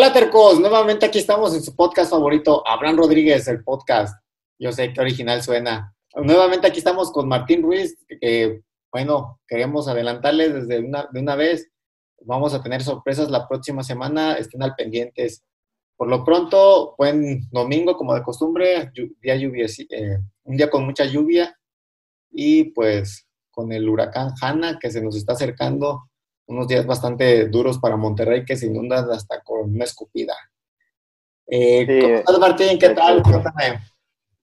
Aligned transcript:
Hola 0.00 0.12
Tercos, 0.12 0.60
nuevamente 0.60 1.06
aquí 1.06 1.18
estamos 1.18 1.52
en 1.56 1.60
su 1.60 1.74
podcast 1.74 2.12
favorito, 2.12 2.62
Abraham 2.64 2.98
Rodríguez, 2.98 3.48
el 3.48 3.64
podcast. 3.64 4.16
Yo 4.56 4.70
sé 4.70 4.92
que 4.92 5.00
original 5.00 5.42
suena. 5.42 5.92
Nuevamente 6.14 6.68
aquí 6.68 6.78
estamos 6.78 7.10
con 7.10 7.26
Martín 7.26 7.64
Ruiz, 7.64 7.98
que 8.06 8.60
bueno, 8.92 9.40
queremos 9.48 9.88
adelantarles 9.88 10.54
desde 10.54 10.78
una, 10.78 11.08
de 11.12 11.18
una 11.18 11.34
vez. 11.34 11.68
Vamos 12.20 12.54
a 12.54 12.62
tener 12.62 12.80
sorpresas 12.80 13.28
la 13.28 13.48
próxima 13.48 13.82
semana, 13.82 14.34
estén 14.34 14.62
al 14.62 14.76
pendientes. 14.76 15.42
Por 15.96 16.06
lo 16.06 16.24
pronto, 16.24 16.94
buen 16.96 17.48
domingo, 17.50 17.96
como 17.96 18.14
de 18.14 18.22
costumbre, 18.22 18.92
día 19.20 19.34
lluvia, 19.34 19.66
eh, 19.66 20.18
un 20.44 20.56
día 20.56 20.70
con 20.70 20.84
mucha 20.84 21.06
lluvia 21.06 21.58
y 22.30 22.70
pues 22.70 23.26
con 23.50 23.72
el 23.72 23.88
huracán 23.88 24.30
Hanna 24.40 24.78
que 24.80 24.92
se 24.92 25.02
nos 25.02 25.16
está 25.16 25.32
acercando, 25.32 26.07
unos 26.48 26.66
días 26.66 26.86
bastante 26.86 27.46
duros 27.48 27.78
para 27.78 27.96
Monterrey 27.96 28.44
que 28.44 28.56
se 28.56 28.66
inundan 28.66 29.10
hasta 29.10 29.40
con 29.42 29.70
una 29.74 29.84
escupida. 29.84 30.34
Eh, 31.46 32.00
¿Cómo 32.00 32.14
estás, 32.14 32.38
Martín? 32.38 32.78
¿Qué 32.78 32.90
tal? 32.90 33.22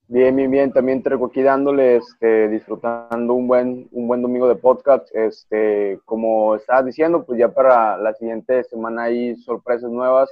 Bien, 0.08 0.36
bien, 0.36 0.52
bien. 0.52 0.72
También 0.72 1.02
te 1.02 1.12
aquí 1.14 1.42
dándoles, 1.42 2.04
este, 2.08 2.48
disfrutando 2.50 3.34
un 3.34 3.48
buen, 3.48 3.90
un 3.92 4.08
buen 4.08 4.22
domingo 4.22 4.48
de 4.48 4.56
podcast. 4.56 5.08
Este, 5.16 6.00
como 6.06 6.56
estabas 6.56 6.86
diciendo, 6.86 7.26
pues 7.26 7.40
ya 7.40 7.50
para 7.50 7.98
la 7.98 8.14
siguiente 8.14 8.64
semana 8.66 9.04
hay 9.04 9.36
sorpresas 9.38 9.90
nuevas. 9.90 10.30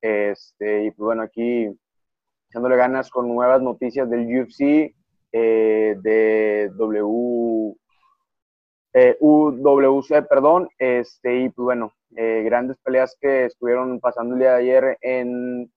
Este, 0.00 0.84
y 0.84 0.90
pues 0.92 1.06
bueno, 1.06 1.22
aquí 1.22 1.68
echándole 2.48 2.76
ganas 2.76 3.10
con 3.10 3.26
nuevas 3.26 3.60
noticias 3.60 4.08
del 4.08 4.26
UFC, 4.26 4.94
eh, 5.32 5.96
de 6.00 6.70
W, 6.76 7.76
eh, 8.98 9.14
UWC, 9.20 10.26
perdón, 10.26 10.70
este, 10.78 11.40
y 11.40 11.48
pues 11.50 11.64
bueno, 11.66 11.92
eh, 12.16 12.40
grandes 12.46 12.78
peleas 12.78 13.14
que 13.20 13.44
estuvieron 13.44 14.00
pasando 14.00 14.32
el 14.32 14.40
día 14.40 14.52
de 14.52 14.56
ayer 14.56 14.98
en 15.02 15.70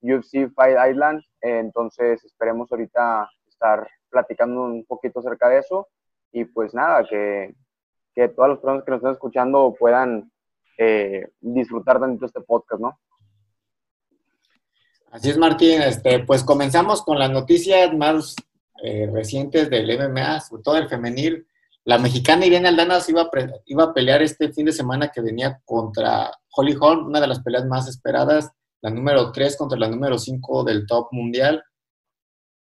UFC 0.00 0.48
Fight 0.54 0.76
Island, 0.88 1.20
entonces 1.40 2.24
esperemos 2.24 2.70
ahorita 2.70 3.28
estar 3.48 3.88
platicando 4.08 4.62
un 4.62 4.84
poquito 4.84 5.18
acerca 5.18 5.48
de 5.48 5.58
eso, 5.58 5.88
y 6.30 6.44
pues 6.44 6.72
nada, 6.72 7.04
que, 7.08 7.56
que 8.14 8.28
todas 8.28 8.50
las 8.50 8.58
personas 8.60 8.84
que 8.84 8.90
nos 8.92 8.98
están 8.98 9.14
escuchando 9.14 9.74
puedan 9.76 10.30
eh, 10.78 11.26
disfrutar 11.40 11.98
de 11.98 12.24
este 12.24 12.40
podcast, 12.40 12.80
¿no? 12.80 13.00
Así 15.10 15.28
es, 15.28 15.38
Martín. 15.38 15.82
Este, 15.82 16.20
pues 16.20 16.44
comenzamos 16.44 17.02
con 17.02 17.18
las 17.18 17.32
noticias 17.32 17.92
más 17.96 18.36
recientes 19.12 19.68
del 19.68 19.98
MMA, 19.98 20.40
sobre 20.40 20.62
todo 20.62 20.76
el 20.76 20.88
femenil. 20.88 21.48
La 21.84 21.98
mexicana 21.98 22.46
Irene 22.46 22.68
Aldana 22.68 22.98
iba 23.08 23.22
a, 23.22 23.30
iba 23.66 23.84
a 23.84 23.94
pelear 23.94 24.22
este 24.22 24.52
fin 24.52 24.66
de 24.66 24.72
semana 24.72 25.10
que 25.10 25.20
venía 25.20 25.60
contra 25.64 26.30
Holly 26.54 26.76
Holm, 26.78 27.06
una 27.06 27.20
de 27.20 27.26
las 27.26 27.40
peleas 27.40 27.64
más 27.66 27.88
esperadas, 27.88 28.50
la 28.82 28.90
número 28.90 29.32
3 29.32 29.56
contra 29.56 29.78
la 29.78 29.88
número 29.88 30.18
5 30.18 30.64
del 30.64 30.86
top 30.86 31.08
mundial. 31.12 31.62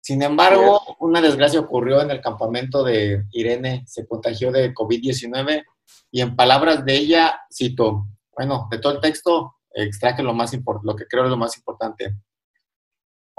Sin 0.01 0.21
embargo, 0.21 0.81
una 0.99 1.21
desgracia 1.21 1.59
ocurrió 1.59 2.01
en 2.01 2.11
el 2.11 2.21
campamento 2.21 2.83
de 2.83 3.25
Irene, 3.31 3.83
se 3.85 4.07
contagió 4.07 4.51
de 4.51 4.73
COVID-19 4.73 5.63
y 6.11 6.21
en 6.21 6.35
palabras 6.35 6.85
de 6.85 6.95
ella, 6.95 7.41
cito, 7.51 8.07
bueno, 8.35 8.67
de 8.71 8.79
todo 8.79 8.93
el 8.93 9.01
texto, 9.01 9.55
extraje 9.73 10.23
lo, 10.23 10.33
más 10.33 10.51
lo 10.83 10.95
que 10.95 11.05
creo 11.05 11.25
es 11.25 11.29
lo 11.29 11.37
más 11.37 11.57
importante. 11.57 12.15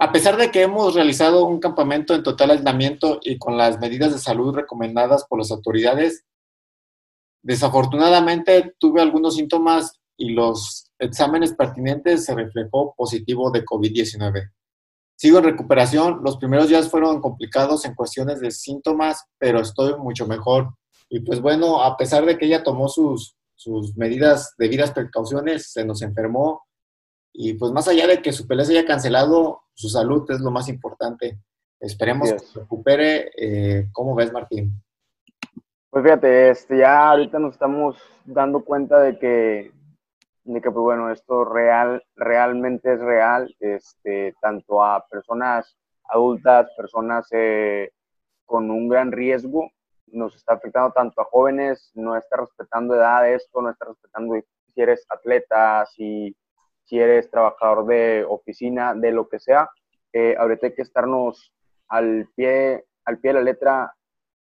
A 0.03 0.13
pesar 0.13 0.39
de 0.39 0.51
que 0.51 0.63
hemos 0.63 0.95
realizado 0.95 1.45
un 1.45 1.61
campamento 1.61 2.15
en 2.15 2.23
total 2.23 2.53
aislamiento 2.53 3.21
y 3.23 3.37
con 3.37 3.59
las 3.59 3.79
medidas 3.81 4.15
de 4.15 4.19
salud 4.19 4.55
recomendadas 4.55 5.27
por 5.29 5.39
las 5.39 5.51
autoridades, 5.51 6.25
desafortunadamente 7.43 8.77
tuve 8.79 9.03
algunos 9.03 9.35
síntomas 9.35 10.01
y 10.17 10.31
los 10.31 10.91
exámenes 10.99 11.53
pertinentes 11.53 12.25
se 12.25 12.35
reflejó 12.35 12.95
positivo 12.97 13.51
de 13.51 13.63
COVID-19. 13.63 14.51
Sigo 15.17 15.37
en 15.37 15.45
recuperación, 15.45 16.21
los 16.25 16.39
primeros 16.39 16.71
días 16.71 16.89
fueron 16.89 17.21
complicados 17.21 17.85
en 17.85 17.95
cuestiones 17.95 18.41
de 18.41 18.53
síntomas, 18.53 19.27
pero 19.37 19.61
estoy 19.61 19.99
mucho 19.99 20.27
mejor. 20.27 20.77
Y 21.11 21.21
pues 21.21 21.43
bueno, 21.43 21.83
a 21.83 21.99
pesar 21.99 22.25
de 22.25 22.39
que 22.39 22.47
ella 22.47 22.63
tomó 22.63 22.89
sus, 22.89 23.37
sus 23.55 23.95
medidas, 23.99 24.55
debidas 24.57 24.93
precauciones, 24.93 25.71
se 25.71 25.85
nos 25.85 26.01
enfermó 26.01 26.63
y 27.33 27.55
pues 27.55 27.73
más 27.73 27.89
allá 27.89 28.07
de 28.07 28.23
que 28.23 28.33
su 28.33 28.47
pelea 28.47 28.65
se 28.65 28.77
haya 28.79 28.87
cancelado, 28.87 29.63
su 29.75 29.89
salud 29.89 30.29
es 30.31 30.41
lo 30.41 30.51
más 30.51 30.69
importante. 30.69 31.39
Esperemos 31.79 32.33
que 32.33 32.39
se 32.39 32.61
recupere. 32.61 33.31
Eh, 33.37 33.89
¿Cómo 33.93 34.15
ves, 34.15 34.33
Martín? 34.33 34.83
Pues 35.89 36.05
fíjate, 36.05 36.51
este, 36.51 36.79
ya 36.79 37.09
ahorita 37.09 37.39
nos 37.39 37.55
estamos 37.55 37.97
dando 38.25 38.65
cuenta 38.65 39.01
de 39.01 39.19
que, 39.19 39.73
de 40.45 40.61
que 40.61 40.71
pues 40.71 40.83
bueno, 40.83 41.11
esto 41.11 41.45
real, 41.45 42.05
realmente 42.15 42.93
es 42.93 43.01
real, 43.01 43.55
este, 43.59 44.35
tanto 44.41 44.85
a 44.85 45.05
personas 45.09 45.77
adultas, 46.05 46.69
personas 46.77 47.27
eh, 47.33 47.91
con 48.45 48.71
un 48.71 48.89
gran 48.89 49.11
riesgo, 49.11 49.71
nos 50.07 50.37
está 50.37 50.55
afectando 50.55 50.93
tanto 50.93 51.21
a 51.21 51.25
jóvenes, 51.25 51.91
no 51.95 52.17
está 52.17 52.37
respetando 52.37 52.95
edad 52.95 53.29
esto, 53.29 53.63
no 53.63 53.71
está 53.71 53.87
respetando 53.87 54.35
si 54.75 54.81
eres 54.81 55.05
atleta, 55.09 55.87
si 55.87 56.37
si 56.91 56.99
eres 56.99 57.31
trabajador 57.31 57.87
de 57.87 58.27
oficina, 58.29 58.95
de 58.97 59.13
lo 59.13 59.29
que 59.29 59.39
sea, 59.39 59.71
eh, 60.13 60.35
ahorita 60.37 60.67
hay 60.67 60.75
que 60.75 60.83
estarnos 60.83 61.53
al 61.87 62.29
pie, 62.35 62.85
al 63.05 63.21
pie 63.21 63.31
de 63.31 63.39
la 63.39 63.45
letra, 63.45 63.95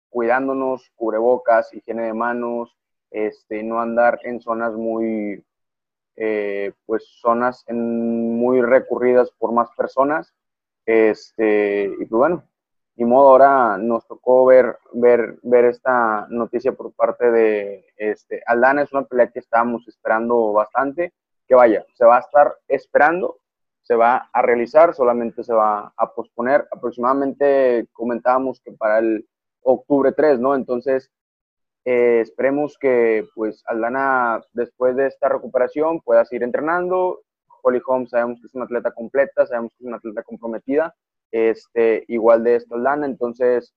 cuidándonos, 0.10 0.90
cubrebocas, 0.96 1.74
higiene 1.74 2.04
de 2.04 2.14
manos, 2.14 2.78
este, 3.10 3.64
no 3.64 3.82
andar 3.82 4.18
en 4.24 4.40
zonas 4.40 4.74
muy, 4.76 5.44
eh, 6.16 6.72
pues 6.86 7.04
zonas 7.20 7.66
muy 7.70 8.62
recurridas 8.62 9.30
por 9.32 9.52
más 9.52 9.70
personas, 9.76 10.34
este, 10.86 11.84
y 11.84 12.06
pues 12.06 12.12
bueno, 12.12 12.46
y 12.96 13.04
modo 13.04 13.32
ahora 13.32 13.78
nos 13.78 14.08
tocó 14.08 14.46
ver, 14.46 14.78
ver, 14.94 15.38
ver 15.44 15.66
esta 15.66 16.28
noticia 16.30 16.72
por 16.72 16.94
parte 16.94 17.30
de 17.30 17.88
este, 17.98 18.42
Aldana, 18.46 18.84
es 18.84 18.94
una 18.94 19.04
pelea 19.04 19.32
que 19.32 19.40
estábamos 19.40 19.86
esperando 19.90 20.54
bastante, 20.54 21.14
que 21.52 21.56
vaya, 21.56 21.86
se 21.96 22.06
va 22.06 22.16
a 22.16 22.22
estar 22.22 22.56
esperando, 22.70 23.40
se 23.82 23.94
va 23.94 24.30
a 24.32 24.42
realizar, 24.42 24.94
solamente 24.96 25.44
se 25.44 25.54
va 25.54 25.92
a 25.98 26.14
posponer. 26.14 26.66
Aproximadamente 26.72 27.90
comentábamos 27.92 28.62
que 28.62 28.72
para 28.72 29.00
el 29.00 29.28
octubre 29.62 30.14
3, 30.14 30.40
¿no? 30.40 30.56
Entonces, 30.56 31.12
eh, 31.84 32.22
esperemos 32.22 32.78
que 32.80 33.28
pues 33.36 33.64
Aldana 33.66 34.42
después 34.54 34.96
de 34.96 35.08
esta 35.08 35.28
recuperación 35.28 36.00
pueda 36.00 36.24
seguir 36.24 36.44
entrenando. 36.44 37.20
Holly 37.64 37.82
Holmes 37.86 38.12
sabemos 38.12 38.40
que 38.40 38.48
es 38.48 38.56
una 38.56 38.64
atleta 38.64 38.92
completa, 38.92 39.46
sabemos 39.46 39.74
que 39.74 39.84
es 39.84 39.88
una 39.88 39.98
atleta 39.98 40.24
comprometida, 40.24 40.96
este, 41.32 42.06
igual 42.08 42.46
de 42.46 42.56
esto 42.56 42.76
Aldana, 42.76 43.08
entonces 43.08 43.74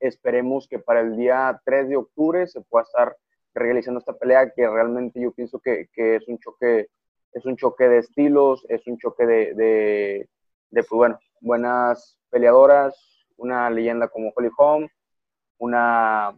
esperemos 0.00 0.66
que 0.66 0.78
para 0.78 1.00
el 1.00 1.18
día 1.18 1.60
3 1.66 1.90
de 1.90 1.96
octubre 1.96 2.46
se 2.46 2.62
pueda 2.62 2.84
estar 2.84 3.14
realizando 3.58 3.98
esta 3.98 4.16
pelea 4.16 4.52
que 4.54 4.68
realmente 4.68 5.20
yo 5.20 5.32
pienso 5.32 5.58
que, 5.60 5.88
es 5.94 6.28
un 6.28 6.38
choque 6.38 6.88
es 7.32 7.44
un 7.44 7.56
choque 7.56 7.88
de 7.88 7.98
estilos, 7.98 8.64
es 8.68 8.86
un 8.86 8.98
choque 8.98 9.26
de, 9.26 9.54
de, 9.54 10.28
pues 10.70 10.88
bueno, 10.90 11.18
buenas 11.40 12.18
peleadoras, 12.30 13.26
una 13.36 13.68
leyenda 13.70 14.08
como 14.08 14.32
Holly 14.34 14.50
Holm, 14.56 14.88
una, 15.58 16.36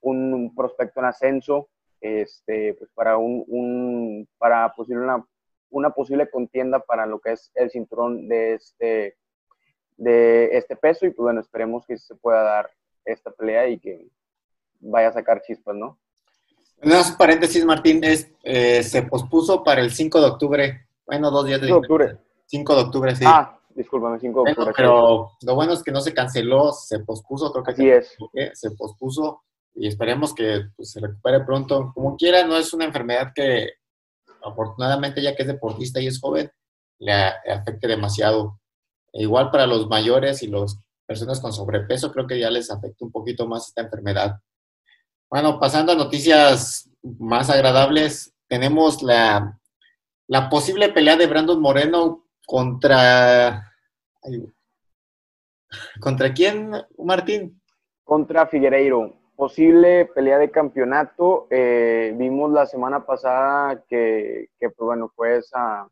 un 0.00 0.54
prospecto 0.54 1.00
en 1.00 1.06
ascenso, 1.06 1.68
este, 2.00 2.74
pues 2.74 2.90
para, 2.94 3.18
un, 3.18 4.28
para 4.38 4.72
posible 4.74 5.02
una, 5.02 5.26
una 5.70 5.90
posible 5.90 6.30
contienda 6.30 6.80
para 6.80 7.06
lo 7.06 7.20
que 7.20 7.32
es 7.32 7.50
el 7.54 7.70
cinturón 7.70 8.28
de 8.28 8.54
este, 8.54 9.16
de 9.96 10.56
este 10.56 10.76
peso 10.76 11.06
y 11.06 11.10
pues 11.10 11.24
bueno, 11.24 11.40
esperemos 11.40 11.84
que 11.86 11.98
se 11.98 12.14
pueda 12.14 12.42
dar 12.42 12.70
esta 13.04 13.30
pelea 13.32 13.68
y 13.68 13.78
que 13.78 14.08
vaya 14.80 15.08
a 15.08 15.12
sacar 15.12 15.42
chispas, 15.42 15.74
¿no? 15.74 15.98
Unas 16.82 17.12
paréntesis, 17.12 17.64
Martín, 17.64 18.04
es, 18.04 18.30
eh, 18.42 18.82
se 18.82 19.02
pospuso 19.02 19.64
para 19.64 19.80
el 19.80 19.90
5 19.90 20.20
de 20.20 20.26
octubre. 20.26 20.88
Bueno, 21.06 21.30
dos 21.30 21.46
días 21.46 21.60
de, 21.60 21.66
5 21.66 21.80
de 21.80 21.86
octubre. 21.86 22.18
5 22.46 22.74
de 22.74 22.80
octubre, 22.80 23.16
sí. 23.16 23.24
Ah, 23.26 23.58
discúlpame, 23.74 24.18
5 24.20 24.44
de 24.44 24.50
octubre. 24.52 24.72
pero 24.76 25.32
lo 25.42 25.54
bueno 25.54 25.72
es 25.72 25.82
que 25.82 25.92
no 25.92 26.00
se 26.00 26.14
canceló, 26.14 26.72
se 26.72 27.00
pospuso, 27.00 27.52
creo 27.52 27.64
que 27.64 27.72
Así 27.72 27.88
es. 27.90 28.16
se 28.54 28.70
pospuso 28.72 29.42
y 29.74 29.88
esperemos 29.88 30.34
que 30.34 30.66
pues, 30.76 30.92
se 30.92 31.00
recupere 31.00 31.40
pronto. 31.40 31.92
Como 31.94 32.16
quiera, 32.16 32.46
no 32.46 32.56
es 32.56 32.72
una 32.72 32.84
enfermedad 32.84 33.32
que 33.34 33.70
afortunadamente 34.42 35.22
ya 35.22 35.34
que 35.34 35.42
es 35.42 35.48
deportista 35.48 36.00
y 36.00 36.06
es 36.06 36.20
joven, 36.20 36.50
le 36.98 37.12
afecte 37.12 37.86
demasiado. 37.86 38.60
E 39.12 39.22
igual 39.22 39.50
para 39.50 39.66
los 39.66 39.88
mayores 39.88 40.42
y 40.42 40.48
las 40.48 40.78
personas 41.06 41.40
con 41.40 41.52
sobrepeso, 41.52 42.12
creo 42.12 42.26
que 42.26 42.38
ya 42.38 42.50
les 42.50 42.70
afecta 42.70 43.04
un 43.04 43.12
poquito 43.12 43.46
más 43.46 43.68
esta 43.68 43.82
enfermedad. 43.82 44.36
Bueno, 45.30 45.60
pasando 45.60 45.92
a 45.92 45.96
noticias 45.96 46.90
más 47.02 47.50
agradables, 47.50 48.34
tenemos 48.48 49.02
la, 49.02 49.58
posible 50.50 50.88
pelea 50.88 51.16
de 51.16 51.26
Brandon 51.26 51.60
Moreno 51.60 52.24
contra... 52.46 53.72
¿Contra 56.00 56.32
quién, 56.32 56.72
Martín? 56.96 57.60
Contra 58.04 58.46
Figueiredo. 58.46 59.14
Posible 59.36 60.06
pelea 60.06 60.38
de 60.38 60.50
campeonato. 60.50 61.46
Eh, 61.50 62.14
vimos 62.16 62.50
la 62.50 62.64
semana 62.64 63.04
pasada 63.04 63.84
que, 63.86 64.48
que, 64.58 64.70
pues 64.70 64.86
bueno, 64.86 65.12
fue 65.14 65.36
esa, 65.36 65.86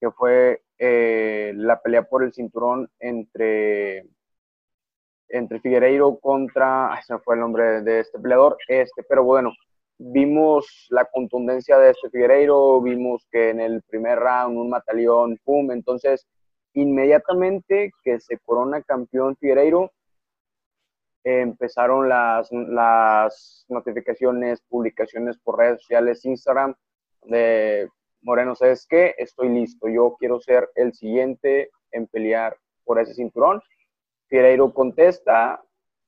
que 0.00 0.10
fue 0.10 0.64
eh, 0.78 1.52
la 1.54 1.80
pelea 1.80 2.02
por 2.02 2.24
el 2.24 2.32
cinturón 2.32 2.90
entre, 2.98 4.06
entre 5.28 5.60
Figueiredo 5.60 6.18
contra, 6.18 6.92
ay, 6.92 7.02
se 7.06 7.18
fue 7.18 7.34
el 7.34 7.40
nombre 7.40 7.82
de 7.82 8.00
este 8.00 8.18
peleador, 8.18 8.56
este, 8.68 9.02
pero 9.08 9.24
bueno, 9.24 9.52
vimos 9.98 10.86
la 10.90 11.04
contundencia 11.06 11.78
de 11.78 11.90
este 11.90 12.10
Figueiredo, 12.10 12.80
vimos 12.80 13.26
que 13.30 13.50
en 13.50 13.60
el 13.60 13.82
primer 13.82 14.18
round 14.18 14.58
un 14.58 14.70
mataleón, 14.70 15.38
pum, 15.44 15.70
entonces 15.70 16.26
inmediatamente 16.74 17.90
que 18.04 18.20
se 18.20 18.38
corona 18.38 18.82
campeón 18.82 19.36
Figueiredo, 19.36 19.90
empezaron 21.24 22.08
las, 22.08 22.52
las 22.52 23.64
notificaciones, 23.68 24.60
publicaciones 24.68 25.38
por 25.38 25.58
redes 25.58 25.80
sociales, 25.80 26.24
Instagram, 26.24 26.74
de 27.22 27.88
Moreno, 28.22 28.54
¿sabes 28.54 28.86
qué? 28.88 29.14
Estoy 29.18 29.48
listo, 29.48 29.88
yo 29.88 30.16
quiero 30.18 30.40
ser 30.40 30.70
el 30.74 30.92
siguiente 30.94 31.70
en 31.90 32.06
pelear 32.06 32.56
por 32.84 33.00
ese 33.00 33.14
cinturón. 33.14 33.60
Figueiredo 34.28 34.72
contesta, 34.74 35.62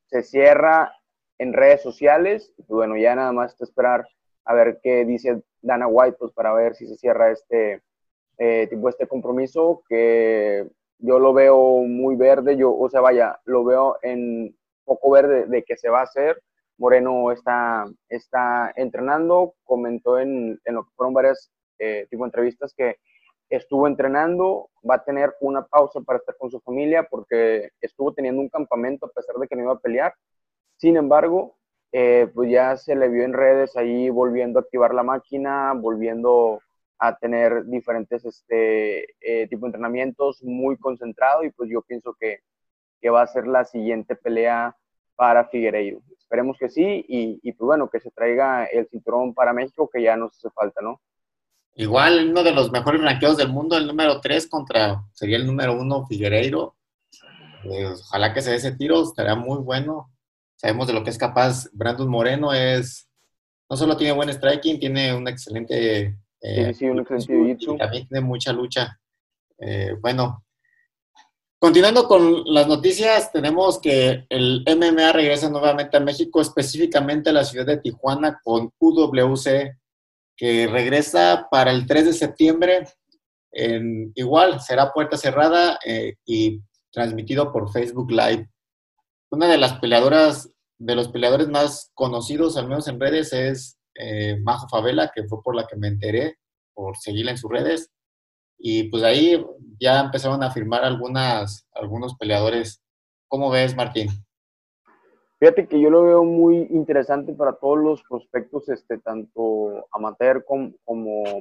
se 0.07 0.23
cierra 0.23 0.93
en 1.39 1.53
redes 1.53 1.83
sociales, 1.83 2.53
y 2.57 2.63
bueno, 2.69 2.97
ya 2.97 3.15
nada 3.15 3.33
más 3.33 3.53
está 3.53 3.65
esperar 3.65 4.07
a 4.45 4.55
ver 4.55 4.81
qué 4.83 5.05
dice 5.05 5.43
Dana 5.61 5.87
White, 5.87 6.17
pues 6.19 6.33
para 6.33 6.53
ver 6.53 6.75
si 6.75 6.87
se 6.87 6.97
cierra 6.97 7.31
este 7.31 7.83
eh, 8.39 8.67
tipo 8.69 8.89
este 8.89 9.07
compromiso, 9.07 9.83
que 9.89 10.67
yo 10.99 11.19
lo 11.19 11.33
veo 11.33 11.83
muy 11.83 12.17
verde, 12.17 12.57
yo, 12.57 12.77
o 12.77 12.89
sea, 12.91 13.01
vaya, 13.01 13.39
lo 13.45 13.65
veo 13.65 13.99
en 14.03 14.57
poco 14.85 15.11
verde 15.11 15.47
de 15.47 15.63
que 15.63 15.77
se 15.77 15.89
va 15.89 16.01
a 16.01 16.05
hacer. 16.05 16.43
Moreno 16.79 17.33
está, 17.33 17.87
está 18.09 18.73
entrenando, 18.77 19.55
comentó 19.65 20.19
en, 20.19 20.61
en 20.65 20.75
lo 20.75 20.85
que 20.85 20.91
fueron 20.97 21.13
varias 21.13 21.51
eh, 21.79 22.07
tipo 22.09 22.25
entrevistas 22.25 22.73
que 22.77 22.97
estuvo 23.49 23.87
entrenando, 23.87 24.71
va 24.89 24.97
a 24.97 25.05
tener 25.05 25.35
una 25.41 25.65
pausa 25.67 26.01
para 26.01 26.19
estar 26.19 26.37
con 26.37 26.51
su 26.51 26.61
familia 26.61 27.05
porque 27.05 27.71
estuvo 27.81 28.13
teniendo 28.13 28.41
un 28.41 28.49
campamento 28.49 29.07
a 29.07 29.11
pesar 29.11 29.37
de 29.37 29.49
que 29.49 29.57
no 29.57 29.63
iba 29.63 29.73
a 29.73 29.79
pelear. 29.79 30.15
Sin 30.77 30.97
embargo, 30.97 31.57
eh, 31.93 32.31
pues 32.35 32.51
ya 32.51 32.77
se 32.77 32.95
le 32.95 33.09
vio 33.09 33.25
en 33.25 33.33
redes 33.33 33.77
ahí 33.77 34.11
volviendo 34.11 34.59
a 34.59 34.63
activar 34.63 34.95
la 34.95 35.03
máquina, 35.03 35.73
volviendo 35.75 36.61
a 36.99 37.17
tener 37.17 37.65
diferentes 37.67 38.25
este, 38.25 39.15
eh, 39.21 39.49
tipo 39.49 39.67
de 39.67 39.69
entrenamientos, 39.69 40.43
muy 40.43 40.77
concentrado 40.77 41.45
y 41.45 41.51
pues 41.51 41.71
yo 41.71 41.83
pienso 41.83 42.15
que, 42.19 42.41
que 43.01 43.11
va 43.11 43.23
a 43.23 43.27
ser 43.27 43.47
la 43.47 43.65
siguiente 43.65 44.17
pelea 44.17 44.77
para 45.17 45.47
Figueiredo. 45.47 46.01
Esperemos 46.19 46.59
que 46.59 46.69
sí 46.69 47.05
y, 47.09 47.41
y, 47.43 47.53
pues 47.53 47.67
bueno, 47.67 47.89
que 47.89 48.01
se 48.01 48.11
traiga 48.11 48.67
el 48.67 48.87
cinturón 48.89 49.35
para 49.35 49.53
México 49.53 49.89
que 49.93 50.03
ya 50.03 50.17
nos 50.17 50.37
hace 50.37 50.51
falta, 50.51 50.81
¿no? 50.83 51.01
Igual 51.79 52.31
uno 52.31 52.43
de 52.43 52.51
los 52.51 52.73
mejores 52.73 53.01
ranqueados 53.01 53.37
del 53.37 53.51
mundo, 53.51 53.77
el 53.77 53.87
número 53.87 54.21
3 54.21 54.49
contra, 54.49 55.01
sería 55.13 55.37
el 55.37 55.47
número 55.47 55.79
1 55.79 56.07
Figueiredo. 56.09 56.75
Pues, 57.63 58.01
ojalá 58.01 58.35
que 58.35 58.43
se 58.43 58.51
dé 58.51 58.57
ese 58.57 58.73
tiro, 58.73 59.05
estaría 59.05 59.37
muy 59.37 59.59
bueno. 59.59 60.13
Sabemos 60.57 60.89
de 60.89 60.93
lo 60.93 61.05
que 61.05 61.11
es 61.11 61.19
capaz. 61.19 61.69
Brandon 61.73 62.09
Moreno 62.09 62.53
es, 62.53 63.09
no 63.71 63.77
solo 63.77 63.97
tiene 63.97 64.13
buen 64.13 64.29
striking, 64.29 64.81
tiene 64.81 65.15
un 65.15 65.29
excelente... 65.29 66.19
Eh, 66.41 66.75
sí, 66.75 66.87
un 66.87 66.99
excelente 66.99 67.57
También 67.79 68.09
tiene 68.09 68.27
mucha 68.27 68.53
lucha. 68.53 68.99
Eh, 69.61 69.95
bueno, 70.01 70.45
continuando 71.61 72.09
con 72.09 72.43
las 72.47 72.67
noticias, 72.67 73.31
tenemos 73.31 73.81
que 73.81 74.27
el 74.29 74.65
MMA 74.67 75.13
regresa 75.13 75.49
nuevamente 75.49 75.97
a 75.97 76.01
México, 76.01 76.41
específicamente 76.41 77.31
a 77.31 77.35
la 77.35 77.45
ciudad 77.45 77.67
de 77.67 77.77
Tijuana 77.77 78.41
con 78.43 78.73
UWC 78.81 79.79
que 80.39 80.69
regresa 80.69 81.49
para 81.51 81.73
el 81.73 81.87
3 81.87 82.07
de 82.07 82.13
septiembre. 82.13 82.87
En, 83.51 84.13
igual, 84.15 84.61
será 84.61 84.93
puerta 84.93 85.17
cerrada 85.17 85.79
eh, 85.85 86.15
y 86.25 86.63
transmitido 86.93 87.53
por 87.53 87.73
Facebook 87.73 88.11
Live. 88.11 88.49
Una 89.31 89.49
de 89.49 89.59
las 89.59 89.75
peleadoras, 89.81 90.49
de 90.79 90.95
los 90.95 91.09
peleadores 91.09 91.49
más 91.49 91.91
conocidos, 91.93 92.57
al 92.57 92.69
menos 92.69 92.87
en 92.87 93.01
redes, 93.01 93.33
es 93.33 93.79
eh, 93.97 94.39
Majo 94.41 94.69
Favela, 94.69 95.11
que 95.13 95.25
fue 95.25 95.43
por 95.43 95.57
la 95.57 95.67
que 95.67 95.77
me 95.77 95.89
enteré, 95.89 96.39
por 96.73 96.97
seguirla 96.97 97.33
en 97.33 97.39
sus 97.39 97.51
redes. 97.51 97.91
Y 98.59 98.85
pues 98.85 99.03
ahí 99.03 99.45
ya 99.81 100.01
empezaron 100.01 100.43
a 100.45 100.53
firmar 100.53 100.85
algunas, 100.85 101.67
algunos 101.73 102.15
peleadores. 102.17 102.81
¿Cómo 103.27 103.51
ves, 103.51 103.75
Martín? 103.75 104.09
Fíjate 105.39 105.69
que 105.69 105.81
yo 105.81 105.89
lo 105.89 106.03
veo 106.03 106.25
muy 106.25 106.67
interesante 106.71 107.33
para 107.33 107.53
todos 107.53 107.79
los 107.79 108.03
prospectos, 108.03 108.69
este, 108.69 108.99
tanto 108.99 109.87
amateur 109.93 110.45
como, 110.45 110.75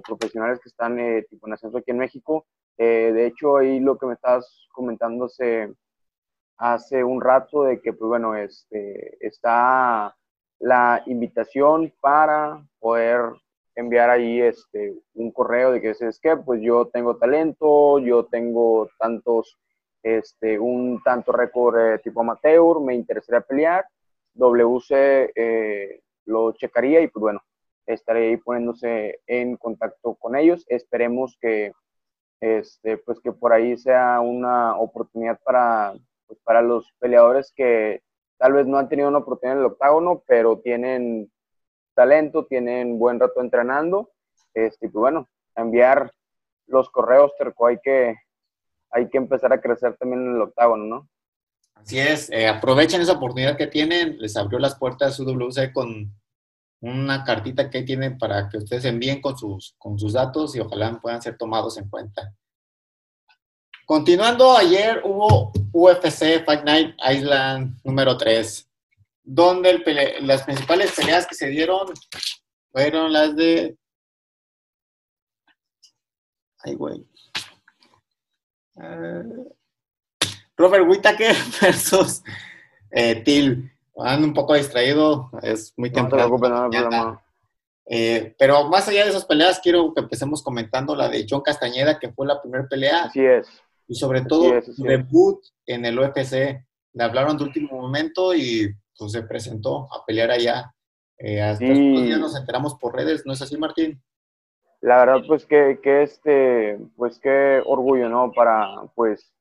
profesionales 0.07 0.59
que 0.59 0.69
están 0.69 0.99
eh, 0.99 1.25
tipo 1.27 1.47
en 1.47 1.53
ascenso 1.53 1.79
aquí 1.79 1.91
en 1.91 1.97
México. 1.97 2.45
Eh, 2.77 3.11
de 3.11 3.25
hecho, 3.25 3.57
ahí 3.57 3.79
lo 3.79 3.97
que 3.97 4.05
me 4.05 4.13
estás 4.13 4.67
comentando 4.71 5.25
hace, 5.25 5.73
hace 6.57 7.03
un 7.03 7.21
rato 7.21 7.63
de 7.63 7.81
que, 7.81 7.91
pues 7.93 8.07
bueno, 8.07 8.35
este, 8.35 9.17
está 9.25 10.15
la 10.59 11.01
invitación 11.07 11.91
para 11.99 12.63
poder 12.79 13.21
enviar 13.75 14.11
ahí 14.11 14.41
este, 14.41 14.95
un 15.15 15.31
correo 15.31 15.71
de 15.71 15.81
que 15.81 15.91
es 15.91 16.19
que 16.19 16.35
pues 16.37 16.61
yo 16.61 16.87
tengo 16.87 17.17
talento, 17.17 17.99
yo 17.99 18.25
tengo 18.25 18.89
tantos 18.97 19.57
este, 20.03 20.59
un 20.59 21.01
tanto 21.03 21.31
récord 21.31 21.77
eh, 21.79 21.99
tipo 21.99 22.21
amateur, 22.21 22.79
me 22.79 22.95
interesaría 22.95 23.41
pelear. 23.41 23.85
WC 24.33 25.31
eh, 25.35 26.01
lo 26.25 26.51
checaría 26.53 27.01
y 27.01 27.07
pues 27.07 27.21
bueno, 27.21 27.41
estaré 27.85 28.29
ahí 28.29 28.37
poniéndose 28.37 29.19
en 29.25 29.57
contacto 29.57 30.15
con 30.15 30.35
ellos. 30.35 30.65
Esperemos 30.67 31.37
que, 31.41 31.71
este, 32.41 32.97
pues 32.97 33.19
que 33.19 33.31
por 33.31 33.53
ahí 33.53 33.77
sea 33.77 34.21
una 34.21 34.77
oportunidad 34.77 35.39
para, 35.43 35.93
pues 36.27 36.39
para 36.43 36.61
los 36.61 36.91
peleadores 36.99 37.51
que 37.55 38.01
tal 38.37 38.53
vez 38.53 38.67
no 38.67 38.77
han 38.77 38.89
tenido 38.89 39.09
una 39.09 39.19
oportunidad 39.19 39.57
en 39.57 39.65
el 39.65 39.71
octágono, 39.71 40.23
pero 40.27 40.59
tienen 40.59 41.31
talento, 41.95 42.45
tienen 42.45 42.99
buen 42.99 43.19
rato 43.19 43.41
entrenando. 43.41 44.11
Este, 44.53 44.89
pues 44.89 44.93
bueno, 44.93 45.27
enviar 45.55 46.11
los 46.67 46.89
correos, 46.89 47.33
Terco, 47.37 47.67
hay 47.67 47.79
que, 47.79 48.15
hay 48.91 49.09
que 49.09 49.17
empezar 49.17 49.51
a 49.53 49.61
crecer 49.61 49.95
también 49.97 50.21
en 50.21 50.35
el 50.35 50.41
octágono, 50.41 50.85
¿no? 50.85 51.09
Así 51.75 51.99
es, 51.99 52.29
eh, 52.31 52.47
aprovechen 52.47 53.01
esa 53.01 53.13
oportunidad 53.13 53.57
que 53.57 53.67
tienen, 53.67 54.17
les 54.19 54.35
abrió 54.35 54.59
las 54.59 54.77
puertas 54.77 55.19
UWC 55.19 55.71
con 55.73 56.11
una 56.81 57.23
cartita 57.23 57.69
que 57.69 57.83
tienen 57.83 58.17
para 58.17 58.49
que 58.49 58.57
ustedes 58.57 58.85
envíen 58.85 59.21
con 59.21 59.37
sus, 59.37 59.75
con 59.77 59.97
sus 59.97 60.13
datos 60.13 60.55
y 60.55 60.59
ojalá 60.59 60.99
puedan 60.99 61.21
ser 61.21 61.37
tomados 61.37 61.77
en 61.77 61.89
cuenta. 61.89 62.33
Continuando, 63.85 64.57
ayer 64.57 65.01
hubo 65.05 65.51
UFC 65.71 66.43
Fight 66.45 66.63
Night 66.65 66.95
Island 67.09 67.79
número 67.83 68.17
3, 68.17 68.69
donde 69.23 70.17
las 70.21 70.43
principales 70.43 70.91
peleas 70.91 71.25
que 71.25 71.35
se 71.35 71.47
dieron 71.47 71.87
fueron 72.71 73.13
las 73.13 73.35
de... 73.35 73.77
Ay, 76.59 76.75
güey. 76.75 77.07
Ah, 78.79 79.23
Robert 80.55 80.87
Whittaker 80.87 81.35
versus 81.61 82.23
eh, 82.91 83.21
Till. 83.23 83.71
Ando 83.99 84.27
un 84.27 84.33
poco 84.33 84.53
distraído, 84.53 85.31
es 85.41 85.73
muy 85.75 85.89
temprano. 85.89 86.37
No 86.37 87.21
eh, 87.89 88.35
pero 88.37 88.67
más 88.67 88.87
allá 88.87 89.05
de 89.05 89.11
esas 89.11 89.25
peleas, 89.25 89.59
quiero 89.59 89.93
que 89.93 90.01
empecemos 90.01 90.43
comentando 90.43 90.95
la 90.95 91.07
de 91.07 91.25
John 91.27 91.41
Castañeda, 91.41 91.97
que 91.97 92.11
fue 92.11 92.27
la 92.27 92.41
primera 92.41 92.67
pelea. 92.67 93.05
Así 93.05 93.21
es. 93.25 93.47
Y 93.87 93.95
sobre 93.95 94.21
todo, 94.21 94.61
debut 94.77 95.41
en 95.65 95.85
el 95.85 95.97
UFC. 95.97 96.63
Le 96.93 97.03
hablaron 97.03 97.37
de 97.37 97.45
último 97.45 97.79
momento 97.79 98.35
y 98.35 98.75
pues 98.97 99.13
se 99.13 99.23
presentó 99.23 99.87
a 99.93 100.05
pelear 100.05 100.31
allá. 100.31 100.73
Eh, 101.17 101.41
hasta 101.41 101.65
estos 101.65 102.03
días 102.03 102.19
nos 102.19 102.35
enteramos 102.35 102.75
por 102.75 102.95
redes, 102.95 103.23
¿no 103.25 103.33
es 103.33 103.41
así, 103.41 103.57
Martín? 103.57 104.01
La 104.81 104.97
verdad, 104.97 105.21
pues 105.27 105.45
que, 105.45 105.79
que 105.81 106.03
este, 106.03 106.79
pues 106.95 107.19
qué 107.19 107.61
orgullo, 107.65 108.09
¿no? 108.09 108.31
Para, 108.31 108.83
pues, 108.95 109.33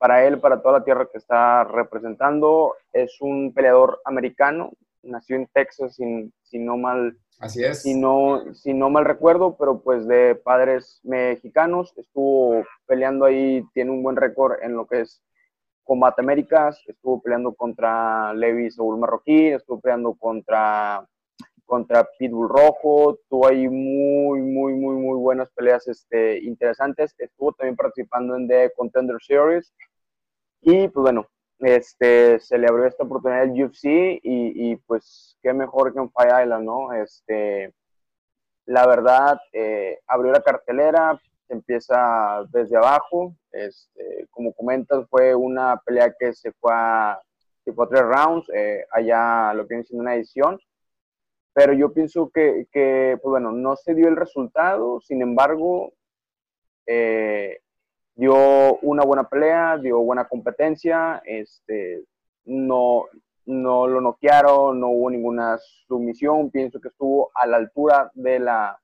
para 0.00 0.24
él, 0.24 0.40
para 0.40 0.62
toda 0.62 0.78
la 0.78 0.84
tierra 0.84 1.08
que 1.10 1.18
está 1.18 1.64
representando. 1.64 2.74
Es 2.92 3.20
un 3.20 3.52
peleador 3.52 4.00
americano, 4.04 4.72
nació 5.02 5.36
en 5.36 5.46
Texas, 5.48 5.94
si, 5.96 6.58
no 6.58 6.76
mal. 6.78 7.18
Así 7.38 7.62
es. 7.62 7.82
Si 7.82 7.94
no, 7.94 8.54
si 8.54 8.72
no 8.72 8.90
mal 8.90 9.04
recuerdo, 9.04 9.56
pero 9.58 9.80
pues 9.80 10.06
de 10.06 10.34
padres 10.34 11.00
mexicanos. 11.02 11.92
Estuvo 11.96 12.64
peleando 12.86 13.26
ahí, 13.26 13.62
tiene 13.74 13.90
un 13.90 14.02
buen 14.02 14.16
récord 14.16 14.62
en 14.62 14.74
lo 14.74 14.86
que 14.86 15.02
es 15.02 15.22
Combate 15.84 16.22
Américas. 16.22 16.82
Estuvo 16.86 17.20
peleando 17.20 17.54
contra 17.54 18.32
Levi 18.34 18.70
Saúl 18.70 18.98
Marroquín, 18.98 19.54
estuvo 19.54 19.80
peleando 19.80 20.14
contra 20.14 21.06
contra 21.70 22.08
Pitbull 22.18 22.48
Rojo, 22.48 23.20
tuvo 23.28 23.46
ahí 23.46 23.68
muy, 23.68 24.40
muy, 24.40 24.74
muy, 24.74 24.96
muy 24.96 25.16
buenas 25.16 25.48
peleas 25.52 25.86
este, 25.86 26.40
interesantes. 26.40 27.14
Estuvo 27.16 27.52
también 27.52 27.76
participando 27.76 28.34
en 28.34 28.48
The 28.48 28.72
Contender 28.76 29.18
Series. 29.20 29.72
Y 30.62 30.88
pues 30.88 31.02
bueno, 31.02 31.28
este, 31.60 32.40
se 32.40 32.58
le 32.58 32.66
abrió 32.66 32.86
esta 32.86 33.04
oportunidad 33.04 33.42
al 33.42 33.52
UFC 33.52 33.84
y, 33.84 34.20
y, 34.72 34.76
pues 34.78 35.38
qué 35.42 35.52
mejor 35.52 35.94
que 35.94 36.00
en 36.00 36.10
Fire 36.10 36.42
Island, 36.42 36.64
¿no? 36.64 36.92
Este, 36.92 37.72
la 38.66 38.84
verdad, 38.88 39.38
eh, 39.52 40.00
abrió 40.08 40.32
la 40.32 40.42
cartelera, 40.42 41.20
se 41.46 41.54
empieza 41.54 42.44
desde 42.50 42.78
abajo. 42.78 43.32
Este, 43.52 44.26
como 44.32 44.52
comentas, 44.54 45.06
fue 45.08 45.36
una 45.36 45.76
pelea 45.86 46.12
que 46.18 46.32
se 46.32 46.50
fue 46.50 46.72
a 46.74 47.20
tipo 47.64 47.86
tres 47.88 48.02
rounds, 48.02 48.50
eh, 48.52 48.84
allá 48.90 49.54
lo 49.54 49.68
que 49.68 49.74
viene 49.74 49.84
siendo 49.84 50.02
una 50.02 50.16
edición. 50.16 50.58
Pero 51.52 51.72
yo 51.72 51.92
pienso 51.92 52.30
que, 52.30 52.66
que, 52.72 53.18
pues 53.22 53.30
bueno, 53.30 53.52
no 53.52 53.76
se 53.76 53.94
dio 53.94 54.08
el 54.08 54.16
resultado, 54.16 55.00
sin 55.00 55.20
embargo, 55.20 55.92
eh, 56.86 57.58
dio 58.14 58.78
una 58.82 59.04
buena 59.04 59.28
pelea, 59.28 59.78
dio 59.78 59.98
buena 60.00 60.28
competencia, 60.28 61.22
este, 61.24 62.04
no, 62.44 63.06
no 63.46 63.86
lo 63.86 64.00
noquearon, 64.00 64.78
no 64.78 64.88
hubo 64.88 65.10
ninguna 65.10 65.58
sumisión, 65.86 66.50
pienso 66.50 66.80
que 66.80 66.88
estuvo 66.88 67.30
a 67.34 67.46
la 67.46 67.56
altura 67.56 68.10
de 68.14 68.38
la 68.38 68.78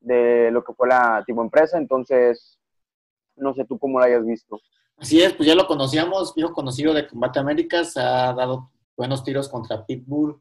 de 0.00 0.50
lo 0.52 0.62
que 0.62 0.72
fue 0.72 0.88
la 0.88 1.24
tipo 1.26 1.42
empresa, 1.42 1.78
entonces 1.78 2.58
no 3.34 3.54
sé 3.54 3.64
tú 3.64 3.78
cómo 3.78 3.98
lo 3.98 4.04
hayas 4.04 4.24
visto. 4.24 4.60
Así 4.96 5.20
es, 5.20 5.34
pues 5.34 5.46
ya 5.48 5.54
lo 5.54 5.66
conocíamos, 5.66 6.34
viejo 6.34 6.52
conocido 6.52 6.94
de 6.94 7.06
Combate 7.06 7.38
Américas, 7.38 7.96
ha 7.96 8.32
dado 8.32 8.70
buenos 8.96 9.24
tiros 9.24 9.48
contra 9.48 9.84
Pitbull, 9.84 10.40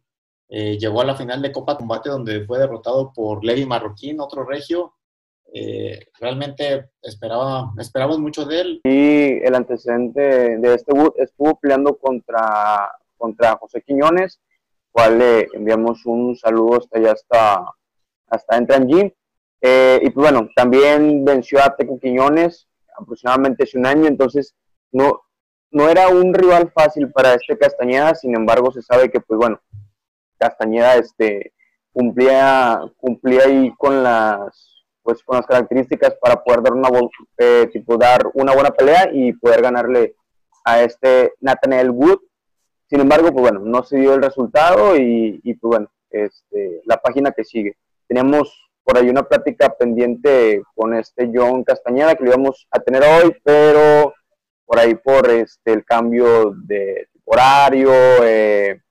eh, 0.49 0.77
llegó 0.77 1.01
a 1.01 1.05
la 1.05 1.15
final 1.15 1.41
de 1.41 1.51
Copa 1.51 1.77
Combate 1.77 2.09
donde 2.09 2.45
fue 2.45 2.59
derrotado 2.59 3.11
por 3.13 3.43
Levi 3.43 3.65
Marroquín, 3.65 4.19
otro 4.19 4.45
regio. 4.45 4.93
Eh, 5.53 6.07
realmente 6.19 6.89
esperaba, 7.01 7.71
esperamos 7.77 8.19
mucho 8.19 8.45
de 8.45 8.61
él. 8.61 8.81
Y 8.83 9.43
el 9.43 9.55
antecedente 9.55 10.57
de 10.57 10.73
este 10.73 10.91
estuvo 11.17 11.59
peleando 11.59 11.97
contra, 11.97 12.91
contra 13.17 13.55
José 13.57 13.81
Quiñones, 13.81 14.39
cual 14.91 15.19
le 15.19 15.47
enviamos 15.53 16.05
un 16.05 16.35
saludo 16.35 16.77
hasta 16.77 16.99
allá, 16.99 17.13
hasta, 17.13 17.65
hasta 18.27 18.57
Entran 18.57 18.87
Gym. 18.87 19.11
Eh, 19.61 19.99
y 20.03 20.09
pues 20.09 20.29
bueno, 20.31 20.49
también 20.55 21.25
venció 21.25 21.63
a 21.63 21.75
Teco 21.75 21.99
Quiñones 21.99 22.67
aproximadamente 22.97 23.63
hace 23.63 23.77
un 23.77 23.85
año, 23.85 24.07
entonces 24.07 24.55
no, 24.91 25.21
no 25.71 25.89
era 25.89 26.07
un 26.09 26.33
rival 26.33 26.71
fácil 26.71 27.11
para 27.11 27.33
este 27.33 27.57
Castañeda, 27.57 28.15
sin 28.15 28.35
embargo 28.35 28.71
se 28.71 28.81
sabe 28.81 29.09
que 29.09 29.19
pues 29.19 29.37
bueno, 29.37 29.59
Castañeda 30.47 30.95
este, 30.95 31.53
cumplía, 31.91 32.81
cumplía 32.97 33.43
ahí 33.45 33.73
con 33.77 34.03
las 34.03 34.71
pues 35.01 35.23
con 35.23 35.37
las 35.37 35.45
características 35.45 36.15
para 36.19 36.43
poder 36.43 36.63
dar 36.63 36.73
una 36.73 36.89
eh, 37.37 37.69
tipo 37.71 37.95
dar 37.95 38.23
una 38.33 38.53
buena 38.53 38.71
pelea 38.71 39.09
y 39.13 39.33
poder 39.33 39.61
ganarle 39.61 40.15
a 40.63 40.81
este 40.81 41.33
Nathaniel 41.39 41.91
Wood. 41.91 42.19
Sin 42.89 43.01
embargo, 43.01 43.31
pues 43.31 43.41
bueno, 43.41 43.59
no 43.59 43.83
se 43.83 43.97
dio 43.97 44.15
el 44.15 44.21
resultado 44.21 44.95
y, 44.97 45.39
y 45.43 45.53
pues 45.53 45.69
bueno, 45.69 45.91
este, 46.09 46.81
la 46.85 46.97
página 46.97 47.31
que 47.31 47.43
sigue. 47.43 47.77
Tenemos 48.07 48.51
por 48.83 48.97
ahí 48.97 49.09
una 49.09 49.23
plática 49.23 49.69
pendiente 49.69 50.63
con 50.75 50.95
este 50.95 51.29
John 51.33 51.63
Castañeda 51.63 52.15
que 52.15 52.23
lo 52.23 52.31
íbamos 52.31 52.67
a 52.71 52.79
tener 52.79 53.03
hoy, 53.03 53.35
pero 53.43 54.13
por 54.65 54.79
ahí 54.79 54.95
por 54.95 55.29
este 55.29 55.73
el 55.73 55.85
cambio 55.85 56.51
de 56.65 57.09
horario, 57.25 57.91
eh, 58.23 58.81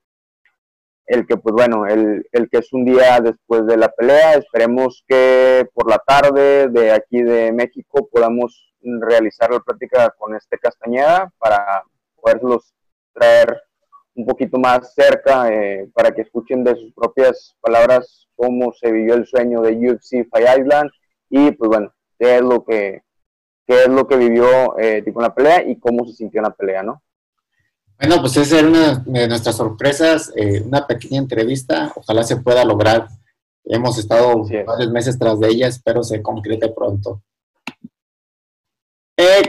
el 1.07 1.27
que 1.27 1.37
pues 1.37 1.53
bueno, 1.53 1.85
el, 1.85 2.27
el, 2.31 2.49
que 2.49 2.57
es 2.57 2.73
un 2.73 2.85
día 2.85 3.19
después 3.19 3.65
de 3.65 3.77
la 3.77 3.89
pelea, 3.89 4.33
esperemos 4.33 5.03
que 5.07 5.67
por 5.73 5.89
la 5.89 5.99
tarde 5.99 6.67
de 6.69 6.91
aquí 6.91 7.21
de 7.21 7.51
México 7.51 8.07
podamos 8.11 8.73
realizar 8.81 9.51
la 9.51 9.59
plática 9.59 10.13
con 10.17 10.35
este 10.35 10.57
Castañeda 10.57 11.31
para 11.37 11.83
poderlos 12.15 12.73
traer 13.13 13.61
un 14.15 14.25
poquito 14.25 14.57
más 14.57 14.93
cerca 14.93 15.51
eh, 15.51 15.89
para 15.93 16.11
que 16.11 16.21
escuchen 16.21 16.63
de 16.63 16.75
sus 16.75 16.93
propias 16.93 17.55
palabras 17.59 18.27
cómo 18.35 18.73
se 18.73 18.91
vivió 18.91 19.15
el 19.15 19.25
sueño 19.25 19.61
de 19.61 19.73
UFC 19.73 20.27
Fight 20.29 20.59
Island 20.59 20.89
y 21.29 21.51
pues 21.51 21.69
bueno, 21.69 21.93
qué 22.17 22.35
es 22.35 22.41
lo 22.41 22.63
que, 22.63 23.03
qué 23.67 23.83
es 23.83 23.89
lo 23.89 24.07
que 24.07 24.17
vivió 24.17 24.77
eh, 24.77 25.01
tipo 25.01 25.19
en 25.19 25.23
la 25.23 25.35
pelea 25.35 25.63
y 25.63 25.79
cómo 25.79 26.05
se 26.05 26.13
sintió 26.13 26.39
en 26.39 26.45
la 26.45 26.53
pelea, 26.53 26.83
¿no? 26.83 27.01
Bueno, 27.99 28.21
pues 28.21 28.37
esa 28.37 28.59
era 28.59 28.67
una 28.67 28.93
de 29.05 29.27
nuestras 29.27 29.55
sorpresas, 29.55 30.31
eh, 30.35 30.61
una 30.61 30.85
pequeña 30.85 31.19
entrevista, 31.19 31.93
ojalá 31.95 32.23
se 32.23 32.37
pueda 32.37 32.65
lograr. 32.65 33.07
Hemos 33.63 33.97
estado 33.97 34.45
varios 34.65 34.91
meses 34.91 35.17
tras 35.17 35.39
de 35.39 35.49
ella, 35.49 35.67
espero 35.67 36.03
se 36.03 36.21
concrete 36.21 36.69
pronto. 36.69 37.21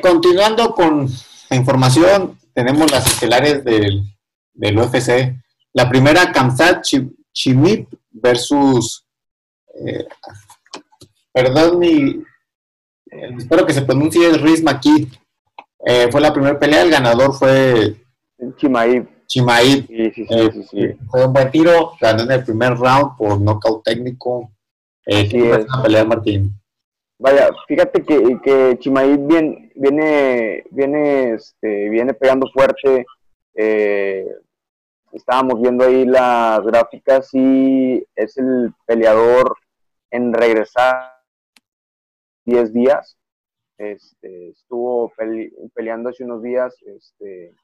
continuando 0.00 0.74
con 0.74 1.08
la 1.50 1.56
información, 1.56 2.38
tenemos 2.54 2.90
las 2.90 3.06
estelares 3.06 3.64
del 3.64 4.04
del 4.56 4.78
UFC. 4.78 5.34
La 5.72 5.88
primera, 5.88 6.32
Kamsat 6.32 6.84
Chimip 7.32 7.88
versus, 8.10 9.06
eh, 9.74 10.06
perdón, 11.32 11.78
mi, 11.78 12.22
eh, 13.10 13.30
espero 13.38 13.66
que 13.66 13.74
se 13.74 13.82
pronuncie 13.82 14.32
Riz 14.38 14.62
Maki. 14.62 15.08
Eh, 15.86 16.08
fue 16.10 16.20
la 16.20 16.32
primera 16.32 16.58
pelea, 16.58 16.82
el 16.82 16.90
ganador 16.90 17.34
fue 17.34 18.05
Chimaib. 18.56 19.06
Chimaib. 19.26 19.86
Sí, 19.86 20.10
sí, 20.12 20.26
sí, 20.26 20.62
sí, 20.70 20.98
Fue 21.10 21.26
un 21.26 21.32
buen 21.32 21.50
tiro, 21.50 21.92
ganó 22.00 22.22
en 22.22 22.30
el 22.32 22.44
primer 22.44 22.76
round 22.76 23.16
por 23.16 23.40
nocaut 23.40 23.82
técnico. 23.82 24.50
Eh, 25.06 25.28
¿Qué 25.28 25.50
es 25.50 25.64
una 25.66 25.82
pelea, 25.82 26.04
Martín? 26.04 26.52
Vaya, 27.18 27.48
fíjate 27.66 28.04
que, 28.04 28.38
que 28.42 28.76
Chimaib 28.78 29.26
viene, 29.26 29.72
viene, 29.74 30.64
viene, 30.70 31.34
este, 31.34 31.88
viene 31.88 32.12
pegando 32.12 32.46
fuerte. 32.52 33.06
Eh, 33.54 34.26
estábamos 35.12 35.60
viendo 35.60 35.84
ahí 35.84 36.04
las 36.04 36.60
gráficas 36.60 37.30
y 37.32 38.06
es 38.14 38.36
el 38.36 38.72
peleador 38.84 39.56
en 40.10 40.32
regresar 40.32 41.16
10 42.44 42.72
días. 42.72 43.16
Este, 43.78 44.50
estuvo 44.50 45.12
peleando 45.74 46.10
hace 46.10 46.24
unos 46.24 46.42
días, 46.42 46.74
este, 46.82 47.54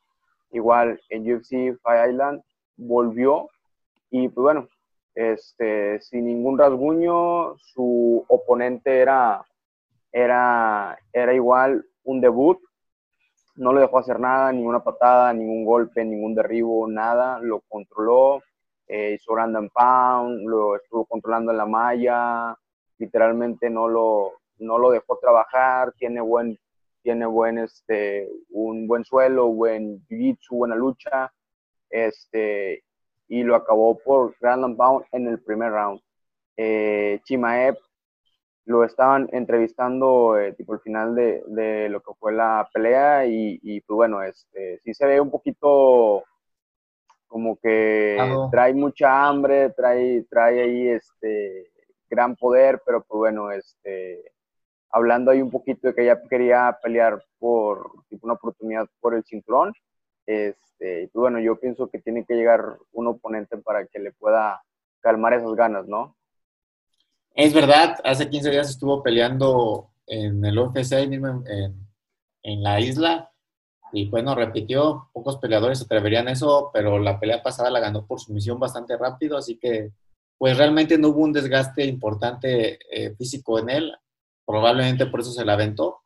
igual 0.53 1.01
en 1.09 1.33
UFC 1.33 1.79
Fight 1.83 2.11
Island, 2.11 2.43
volvió 2.77 3.49
y 4.11 4.29
pues 4.29 4.43
bueno, 4.43 4.69
este, 5.15 6.01
sin 6.01 6.27
ningún 6.27 6.59
rasguño, 6.59 7.57
su 7.59 8.25
oponente 8.29 8.99
era, 8.99 9.45
era, 10.13 10.99
era 11.13 11.35
igual 11.35 11.85
un 12.05 12.21
debut, 12.21 12.59
no 13.57 13.73
le 13.73 13.81
dejó 13.83 13.99
hacer 13.99 14.19
nada, 14.19 14.53
ninguna 14.53 14.83
patada, 14.83 15.33
ningún 15.33 15.65
golpe, 15.65 16.05
ningún 16.05 16.35
derribo, 16.35 16.89
nada, 16.89 17.39
lo 17.41 17.61
controló, 17.69 18.43
eh, 18.89 19.15
hizo 19.15 19.37
and 19.37 19.71
pound, 19.73 20.49
lo 20.49 20.77
estuvo 20.77 21.05
controlando 21.07 21.53
en 21.53 21.59
la 21.59 21.67
malla, 21.67 22.57
literalmente 22.99 23.69
no 23.71 23.89
lo, 23.89 24.33
no 24.59 24.79
lo 24.79 24.91
dejó 24.91 25.19
trabajar, 25.19 25.93
tiene 25.93 26.21
buen, 26.21 26.59
tiene 27.03 27.27
buen, 27.27 27.59
este, 27.59 28.29
un 28.51 28.87
buen 28.87 29.05
suelo, 29.05 29.49
buen 29.49 30.05
jiu-jitsu, 30.09 30.51
buena 30.51 30.77
lucha, 30.77 31.33
este, 31.91 32.85
y 33.29 33.43
lo 33.43 33.57
acabó 33.57 33.99
por 33.99 34.35
ground 34.41 34.65
and 34.65 34.77
pound 34.77 35.05
en 35.13 35.29
el 35.29 35.41
primer 35.41 35.73
round. 35.73 36.01
Eh, 36.57 37.21
Chimaev 37.25 37.77
lo 38.65 38.85
estaban 38.85 39.29
entrevistando 39.33 40.39
eh, 40.39 40.53
tipo 40.53 40.75
al 40.75 40.81
final 40.81 41.15
de, 41.15 41.43
de, 41.49 41.89
lo 41.89 42.01
que 42.01 42.13
fue 42.19 42.33
la 42.33 42.69
pelea 42.73 43.27
y, 43.27 43.59
y, 43.63 43.81
pues 43.81 43.97
bueno, 43.97 44.23
este, 44.23 44.79
sí 44.85 44.95
se 44.95 45.07
ve 45.07 45.21
un 45.21 45.31
poquito 45.31 46.25
como 47.33 47.57
que 47.57 48.19
trae 48.51 48.75
mucha 48.75 49.27
hambre, 49.27 49.71
trae, 49.71 50.25
trae 50.29 50.63
ahí 50.63 50.89
este 50.89 51.73
gran 52.11 52.37
poder, 52.37 52.83
pero 52.85 53.03
pues 53.03 53.19
bueno, 53.19 53.51
este, 53.51 54.23
hablando 54.93 55.31
ahí 55.31 55.41
un 55.41 55.51
poquito 55.51 55.89
de 55.89 55.95
que 55.95 56.03
ella 56.03 56.23
quería 56.29 56.79
pelear 56.83 57.25
por 57.39 57.91
tipo 58.09 58.27
una 58.27 58.35
oportunidad 58.35 58.87
por 59.01 59.15
el 59.15 59.25
cinturón, 59.25 59.73
este, 60.27 61.09
pues 61.13 61.21
bueno, 61.21 61.41
yo 61.41 61.59
pienso 61.59 61.89
que 61.89 61.99
tiene 61.99 62.25
que 62.25 62.35
llegar 62.35 62.77
un 62.93 63.07
oponente 63.07 63.57
para 63.57 63.87
que 63.87 63.99
le 63.99 64.13
pueda 64.13 64.63
calmar 65.01 65.33
esas 65.33 65.55
ganas, 65.55 65.87
¿no? 65.89 66.17
Es 67.35 67.55
verdad, 67.55 67.99
hace 68.05 68.29
15 68.29 68.51
días 68.51 68.71
estuvo 68.71 69.03
peleando 69.03 69.91
en 70.07 70.45
el 70.45 70.59
UFC 70.59 71.09
mismo 71.09 71.43
en, 71.47 71.75
en, 72.43 72.63
la 72.63 72.79
isla 72.79 73.33
y 73.93 74.11
bueno, 74.11 74.35
repitió, 74.35 75.09
pocos 75.13 75.39
peleadores 75.39 75.79
se 75.79 75.85
atreverían 75.85 76.29
a 76.29 76.33
eso, 76.33 76.71
pero 76.73 76.99
la 76.99 77.19
pelea 77.19 77.43
pasada 77.43 77.71
la 77.71 77.81
ganó 77.81 78.07
por 78.07 78.21
sumisión 78.21 78.61
bastante 78.61 78.97
rápido, 78.99 79.39
así 79.39 79.59
que 79.59 79.93
pues 80.37 80.59
realmente 80.59 80.99
no 80.99 81.09
hubo 81.09 81.23
un 81.23 81.33
desgaste 81.33 81.85
importante 81.85 82.79
eh, 82.91 83.15
físico 83.17 83.59
en 83.59 83.71
él, 83.71 83.93
probablemente 84.47 85.07
por 85.07 85.21
eso 85.21 85.33
se 85.33 85.45
la 85.45 85.55
aventó, 85.55 86.03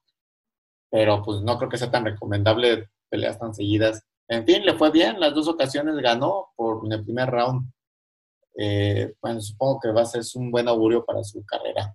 pero 0.90 1.22
pues 1.22 1.40
no 1.42 1.58
creo 1.58 1.70
que 1.70 1.78
sea 1.78 1.90
tan 1.90 2.04
recomendable 2.04 2.88
peleas 3.08 3.38
tan 3.38 3.54
seguidas. 3.54 4.04
En 4.28 4.44
fin, 4.44 4.64
le 4.64 4.74
fue 4.74 4.90
bien, 4.90 5.20
las 5.20 5.34
dos 5.34 5.48
ocasiones 5.48 5.96
ganó 5.96 6.48
por 6.56 6.84
en 6.84 6.92
el 6.92 7.04
primer 7.04 7.30
round 7.30 7.70
eh, 8.58 9.14
bueno, 9.20 9.40
supongo 9.40 9.80
que 9.80 9.92
va 9.92 10.02
a 10.02 10.06
ser 10.06 10.22
un 10.36 10.50
buen 10.50 10.66
augurio 10.68 11.04
para 11.04 11.22
su 11.22 11.44
carrera. 11.44 11.94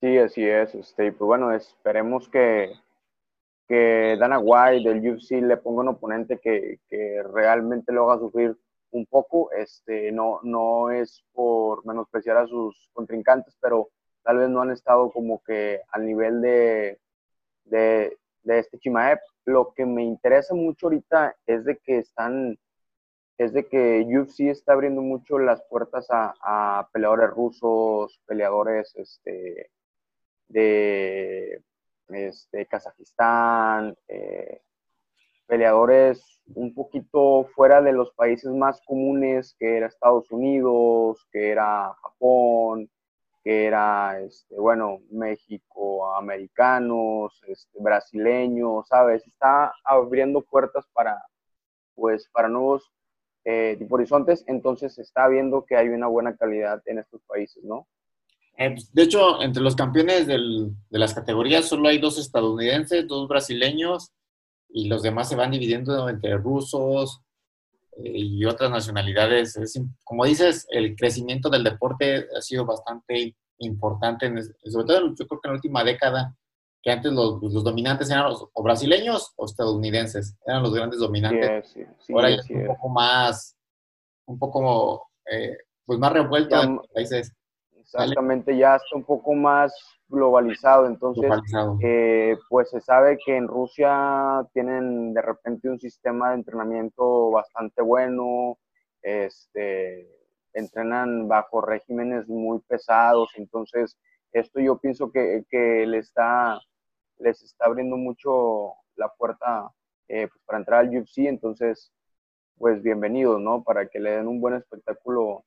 Sí, 0.00 0.16
así 0.18 0.46
es. 0.46 0.74
Este, 0.74 1.10
pues 1.12 1.26
bueno, 1.26 1.52
esperemos 1.52 2.28
que, 2.28 2.72
que 3.66 4.16
Dana 4.18 4.38
White 4.38 4.88
del 4.88 5.14
UFC 5.14 5.42
le 5.42 5.56
ponga 5.56 5.80
un 5.80 5.88
oponente 5.88 6.38
que, 6.38 6.78
que, 6.88 7.22
realmente 7.32 7.92
lo 7.92 8.08
haga 8.08 8.20
sufrir 8.20 8.56
un 8.92 9.06
poco. 9.06 9.50
Este, 9.52 10.12
no, 10.12 10.40
no 10.44 10.90
es 10.90 11.24
por 11.32 11.84
menospreciar 11.84 12.36
a 12.36 12.46
sus 12.46 12.88
contrincantes, 12.92 13.56
pero 13.60 13.88
tal 14.26 14.38
vez 14.38 14.48
no 14.50 14.60
han 14.60 14.72
estado 14.72 15.10
como 15.12 15.40
que 15.44 15.80
al 15.92 16.04
nivel 16.04 16.42
de, 16.42 16.98
de, 17.64 18.18
este 18.44 18.78
Chimaev. 18.78 19.20
Lo 19.44 19.72
que 19.72 19.86
me 19.86 20.02
interesa 20.02 20.52
mucho 20.52 20.86
ahorita 20.86 21.36
es 21.46 21.64
de 21.64 21.78
que 21.78 21.98
están, 21.98 22.58
es 23.38 23.52
de 23.52 23.68
que 23.68 24.04
UFC 24.04 24.50
está 24.50 24.72
abriendo 24.72 25.00
mucho 25.00 25.38
las 25.38 25.62
puertas 25.70 26.08
a, 26.10 26.88
peleadores 26.92 27.30
rusos, 27.30 28.20
peleadores 28.26 28.92
este, 28.96 29.70
de 30.48 31.62
este, 32.08 32.66
Kazajistán, 32.66 33.96
eh, 34.08 34.60
peleadores 35.46 36.42
un 36.56 36.74
poquito 36.74 37.44
fuera 37.54 37.80
de 37.80 37.92
los 37.92 38.12
países 38.14 38.50
más 38.50 38.80
comunes, 38.84 39.54
que 39.56 39.76
era 39.76 39.86
Estados 39.86 40.32
Unidos, 40.32 41.24
que 41.30 41.50
era 41.50 41.94
Japón, 42.02 42.90
que 43.46 43.66
era, 43.66 44.18
este, 44.22 44.58
bueno, 44.58 45.02
México, 45.08 46.12
americanos, 46.16 47.40
este, 47.46 47.80
brasileños, 47.80 48.88
¿sabes? 48.88 49.24
Está 49.24 49.72
abriendo 49.84 50.42
puertas 50.42 50.84
para, 50.92 51.22
pues, 51.94 52.28
para 52.32 52.48
nuevos 52.48 52.90
eh, 53.44 53.78
horizontes, 53.88 54.42
entonces 54.48 54.98
está 54.98 55.28
viendo 55.28 55.64
que 55.64 55.76
hay 55.76 55.90
una 55.90 56.08
buena 56.08 56.36
calidad 56.36 56.82
en 56.86 56.98
estos 56.98 57.22
países, 57.22 57.62
¿no? 57.62 57.86
Eh, 58.58 58.74
de 58.92 59.02
hecho, 59.04 59.40
entre 59.40 59.62
los 59.62 59.76
campeones 59.76 60.26
del, 60.26 60.72
de 60.90 60.98
las 60.98 61.14
categorías 61.14 61.66
solo 61.66 61.88
hay 61.88 61.98
dos 61.98 62.18
estadounidenses, 62.18 63.06
dos 63.06 63.28
brasileños 63.28 64.10
y 64.70 64.88
los 64.88 65.02
demás 65.02 65.28
se 65.28 65.36
van 65.36 65.52
dividiendo 65.52 66.08
entre 66.08 66.36
rusos 66.36 67.22
y 67.98 68.44
otras 68.44 68.70
nacionalidades. 68.70 69.58
como 70.04 70.24
dices, 70.24 70.66
el 70.70 70.96
crecimiento 70.96 71.48
del 71.48 71.64
deporte 71.64 72.26
ha 72.36 72.40
sido 72.40 72.64
bastante 72.64 73.34
importante, 73.58 74.30
sobre 74.64 74.86
todo 74.86 75.14
yo 75.14 75.26
creo 75.26 75.40
que 75.40 75.48
en 75.48 75.52
la 75.52 75.56
última 75.56 75.84
década, 75.84 76.36
que 76.82 76.90
antes 76.90 77.12
los, 77.12 77.42
los 77.42 77.64
dominantes 77.64 78.10
eran 78.10 78.24
los, 78.24 78.46
o 78.52 78.62
brasileños 78.62 79.32
o 79.36 79.46
estadounidenses, 79.46 80.36
eran 80.46 80.62
los 80.62 80.74
grandes 80.74 81.00
dominantes. 81.00 81.74
Ahora 82.12 82.30
ya 82.30 82.36
es 82.36 82.50
un 82.50 82.66
poco 82.66 82.88
más, 82.88 83.56
un 84.26 84.38
poco, 84.38 85.10
eh, 85.30 85.56
pues 85.84 85.98
más 85.98 86.12
revuelto 86.12 86.62
en 86.62 86.78
países. 86.94 87.32
Exactamente, 87.76 88.56
ya 88.56 88.76
está 88.76 88.94
un 88.94 89.04
poco 89.04 89.32
más 89.34 89.72
globalizado. 90.08 90.86
Entonces, 90.86 91.30
eh, 91.82 92.36
pues 92.48 92.70
se 92.70 92.80
sabe 92.80 93.18
que 93.24 93.36
en 93.36 93.48
Rusia 93.48 94.46
tienen 94.52 95.12
de 95.14 95.22
repente 95.22 95.68
un 95.68 95.80
sistema 95.80 96.30
de 96.30 96.36
entrenamiento 96.36 97.30
bastante 97.30 97.82
bueno, 97.82 98.58
este, 99.02 100.08
entrenan 100.52 101.28
bajo 101.28 101.60
regímenes 101.60 102.28
muy 102.28 102.60
pesados. 102.60 103.30
Entonces, 103.36 103.96
esto 104.32 104.60
yo 104.60 104.78
pienso 104.78 105.10
que, 105.10 105.44
que 105.48 105.86
le 105.86 105.98
está, 105.98 106.60
les 107.18 107.42
está 107.42 107.66
abriendo 107.66 107.96
mucho 107.96 108.74
la 108.96 109.08
puerta 109.08 109.70
eh, 110.08 110.28
pues, 110.28 110.42
para 110.44 110.58
entrar 110.58 110.80
al 110.80 110.96
UFC. 110.96 111.18
Entonces, 111.26 111.92
pues 112.58 112.82
bienvenidos, 112.82 113.40
¿no? 113.40 113.62
Para 113.62 113.86
que 113.88 114.00
le 114.00 114.12
den 114.12 114.28
un 114.28 114.40
buen 114.40 114.54
espectáculo 114.54 115.44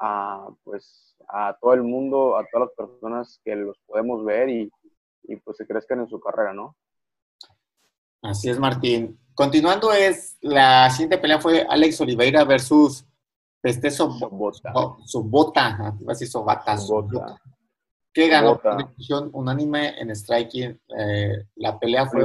a, 0.00 0.48
pues, 0.64 1.16
a 1.28 1.56
todo 1.60 1.74
el 1.74 1.82
mundo, 1.82 2.36
a 2.36 2.46
todas 2.50 2.68
las 2.68 2.86
personas 2.86 3.40
que 3.44 3.56
los 3.56 3.78
podemos 3.86 4.24
ver 4.24 4.48
y, 4.48 4.70
y 5.24 5.36
pues 5.36 5.56
se 5.56 5.66
crezcan 5.66 6.00
en 6.00 6.08
su 6.08 6.20
carrera, 6.20 6.52
¿no? 6.52 6.76
Así 8.22 8.48
es, 8.48 8.58
Martín. 8.58 9.18
Continuando 9.34 9.92
es, 9.92 10.36
la 10.40 10.90
siguiente 10.90 11.18
pelea 11.18 11.38
fue 11.38 11.64
Alex 11.68 12.00
Oliveira 12.00 12.44
versus 12.44 13.06
Peste 13.60 13.90
Sobota. 13.90 14.72
Sobota, 15.04 15.94
así 16.08 16.26
Sobata. 16.26 16.76
Sobota. 16.76 17.40
Que 18.12 18.28
ganó 18.28 18.58
por 18.58 18.76
decisión 18.76 19.30
unánime 19.32 20.00
en 20.00 20.14
striking. 20.14 20.80
Eh, 20.98 21.44
la 21.56 21.78
pelea 21.78 22.06
fue 22.06 22.24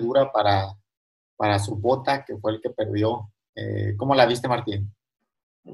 dura 0.00 0.32
para, 0.32 0.76
para 1.36 1.58
Sobota, 1.58 2.24
que 2.24 2.36
fue 2.38 2.52
el 2.52 2.60
que 2.60 2.70
perdió. 2.70 3.30
Eh, 3.54 3.94
¿Cómo 3.96 4.14
la 4.14 4.26
viste, 4.26 4.48
Martín? 4.48 4.92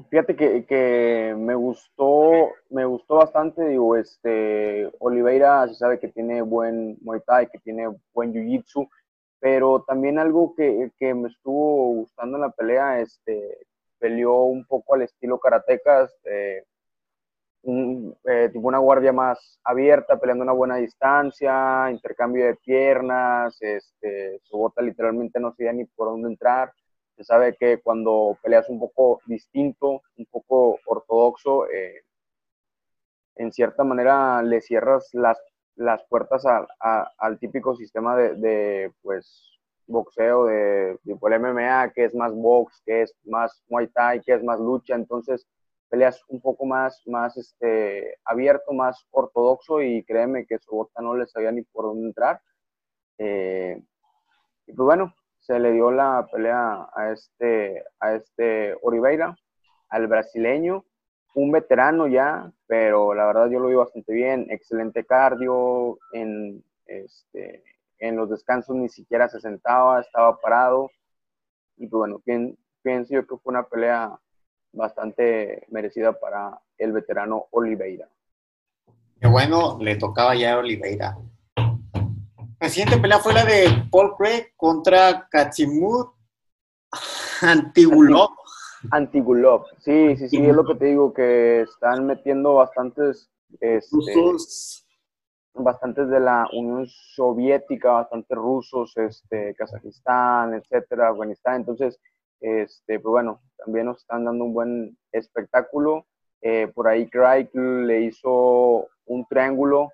Fíjate 0.09 0.35
que, 0.35 1.35
me 1.37 1.55
gustó, 1.55 2.49
me 2.69 2.85
gustó 2.85 3.15
bastante, 3.15 3.67
digo, 3.67 3.95
este, 3.95 4.91
Oliveira 4.99 5.67
se 5.67 5.75
sabe 5.75 5.99
que 5.99 6.09
tiene 6.09 6.41
buen 6.41 6.97
Muay 7.01 7.21
Thai, 7.25 7.47
que 7.49 7.59
tiene 7.59 7.87
buen 8.13 8.33
Jiu-Jitsu, 8.33 8.89
pero 9.39 9.83
también 9.83 10.19
algo 10.19 10.53
que, 10.55 10.91
me 11.13 11.29
estuvo 11.29 11.93
gustando 11.95 12.37
en 12.37 12.41
la 12.41 12.51
pelea, 12.51 12.99
este, 12.99 13.67
peleó 13.99 14.43
un 14.43 14.65
poco 14.65 14.95
al 14.95 15.03
estilo 15.03 15.39
karatecas, 15.39 16.13
eh, 16.25 16.63
eh, 17.63 18.51
una 18.55 18.79
guardia 18.79 19.13
más 19.13 19.59
abierta, 19.63 20.19
peleando 20.19 20.43
a 20.43 20.45
una 20.45 20.53
buena 20.53 20.75
distancia, 20.75 21.89
intercambio 21.89 22.45
de 22.45 22.55
piernas, 22.55 23.57
este, 23.61 24.39
su 24.43 24.57
bota 24.57 24.81
literalmente 24.81 25.39
no 25.39 25.53
sabía 25.53 25.73
ni 25.73 25.85
por 25.85 26.09
dónde 26.09 26.29
entrar, 26.29 26.71
se 27.15 27.23
sabe 27.23 27.55
que 27.55 27.81
cuando 27.81 28.37
peleas 28.41 28.69
un 28.69 28.79
poco 28.79 29.21
distinto, 29.25 30.01
un 30.17 30.25
poco 30.25 30.79
ortodoxo, 30.85 31.69
eh, 31.69 32.03
en 33.35 33.51
cierta 33.51 33.83
manera 33.83 34.41
le 34.41 34.61
cierras 34.61 35.09
las, 35.13 35.37
las 35.75 36.03
puertas 36.05 36.43
al 36.45 37.39
típico 37.39 37.75
sistema 37.75 38.15
de, 38.15 38.91
pues, 39.01 39.59
boxeo, 39.87 40.45
de 40.45 40.97
tipo 41.03 41.27
el 41.27 41.39
MMA, 41.39 41.91
que 41.93 42.05
es 42.05 42.15
más 42.15 42.33
box, 42.33 42.81
que 42.85 43.03
es 43.03 43.15
más 43.25 43.63
Muay 43.69 43.87
Thai, 43.87 44.21
que 44.21 44.33
es 44.33 44.43
más 44.43 44.59
lucha, 44.59 44.95
entonces 44.95 45.47
peleas 45.89 46.21
un 46.29 46.41
poco 46.41 46.65
más, 46.65 47.01
más 47.05 47.37
este, 47.37 48.17
abierto, 48.25 48.73
más 48.73 49.05
ortodoxo 49.11 49.81
y 49.81 50.03
créeme 50.03 50.45
que 50.45 50.59
su 50.59 50.75
bota 50.75 51.01
no 51.01 51.15
le 51.15 51.27
sabía 51.27 51.51
ni 51.51 51.61
por 51.61 51.85
dónde 51.85 52.07
entrar. 52.07 52.41
Eh, 53.17 53.81
y 54.67 54.73
pues 54.73 54.85
bueno, 54.85 55.13
se 55.45 55.59
le 55.59 55.73
dio 55.73 55.91
la 55.91 56.27
pelea 56.31 56.87
a 56.95 57.11
este, 57.11 57.83
a 57.99 58.13
este 58.15 58.75
Oliveira, 58.81 59.37
al 59.89 60.07
brasileño, 60.07 60.85
un 61.35 61.51
veterano 61.51 62.07
ya, 62.07 62.51
pero 62.65 63.13
la 63.13 63.27
verdad 63.27 63.49
yo 63.49 63.59
lo 63.59 63.67
vi 63.67 63.75
bastante 63.75 64.11
bien, 64.11 64.47
excelente 64.49 65.05
cardio, 65.05 65.99
en, 66.13 66.63
este, 66.87 67.63
en 67.99 68.15
los 68.15 68.29
descansos 68.31 68.75
ni 68.75 68.89
siquiera 68.89 69.27
se 69.27 69.39
sentaba, 69.39 70.01
estaba 70.01 70.39
parado, 70.39 70.89
y 71.77 71.85
pues 71.87 71.99
bueno, 71.99 72.21
pienso 72.81 73.13
yo 73.13 73.27
que 73.27 73.37
fue 73.37 73.51
una 73.51 73.67
pelea 73.67 74.17
bastante 74.71 75.67
merecida 75.69 76.13
para 76.13 76.59
el 76.79 76.91
veterano 76.91 77.45
Oliveira. 77.51 78.09
Qué 79.21 79.27
bueno, 79.27 79.77
le 79.79 79.95
tocaba 79.95 80.33
ya 80.35 80.53
a 80.53 80.57
Oliveira. 80.57 81.15
La 82.59 82.69
siguiente 82.69 82.97
pelea 82.97 83.19
fue 83.19 83.33
la 83.33 83.43
de 83.43 83.67
Paul 83.91 84.15
Craig 84.15 84.53
contra 84.55 85.27
Katsimut 85.29 86.13
Antigulov. 87.41 88.29
Antigulov, 88.91 89.65
sí, 89.79 90.15
sí, 90.15 90.29
sí, 90.29 90.37
es 90.37 90.55
lo 90.55 90.65
que 90.65 90.75
te 90.75 90.85
digo, 90.85 91.13
que 91.13 91.61
están 91.61 92.05
metiendo 92.05 92.55
bastantes, 92.55 93.29
este, 93.59 93.97
bastantes 95.53 96.07
de 96.09 96.19
la 96.19 96.47
Unión 96.53 96.87
Soviética, 96.87 97.91
bastantes 97.91 98.37
rusos, 98.37 98.95
este, 98.95 99.53
Kazajistán, 99.55 100.53
etcétera, 100.53 101.09
Afganistán, 101.09 101.57
entonces, 101.57 101.99
este, 102.39 102.99
pues 102.99 103.11
bueno, 103.11 103.41
también 103.57 103.87
nos 103.87 103.97
están 103.97 104.23
dando 104.23 104.45
un 104.45 104.53
buen 104.53 104.97
espectáculo. 105.11 106.05
Eh, 106.41 106.71
por 106.73 106.87
ahí 106.87 107.09
Craig 107.09 107.49
le 107.53 108.01
hizo 108.01 108.87
un 109.05 109.25
triángulo, 109.27 109.91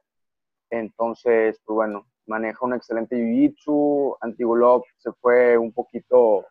entonces, 0.69 1.59
pues 1.65 1.75
bueno, 1.75 2.05
maneja 2.25 2.65
un 2.65 2.73
excelente 2.73 3.15
jiu-jitsu. 3.15 4.17
Antigulov 4.21 4.83
se 4.97 5.11
fue 5.13 5.57
un 5.57 5.71
poquito 5.71 6.45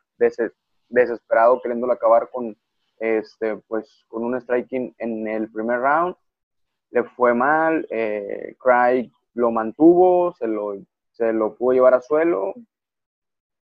desesperado 0.89 1.61
queriéndolo 1.61 1.93
acabar 1.93 2.29
con, 2.31 2.57
este, 2.99 3.57
pues, 3.69 4.05
con 4.09 4.25
un 4.25 4.41
striking 4.41 4.95
en 4.99 5.27
el 5.29 5.51
primer 5.51 5.81
round. 5.81 6.17
Le 6.91 7.05
fue 7.05 7.35
mal, 7.35 7.87
eh, 7.91 8.57
Craig 8.59 9.11
lo 9.35 9.51
mantuvo, 9.51 10.35
se 10.35 10.47
lo, 10.47 10.75
se 11.13 11.33
lo 11.33 11.55
pudo 11.55 11.73
llevar 11.73 11.95
a 11.95 12.01
suelo, 12.01 12.55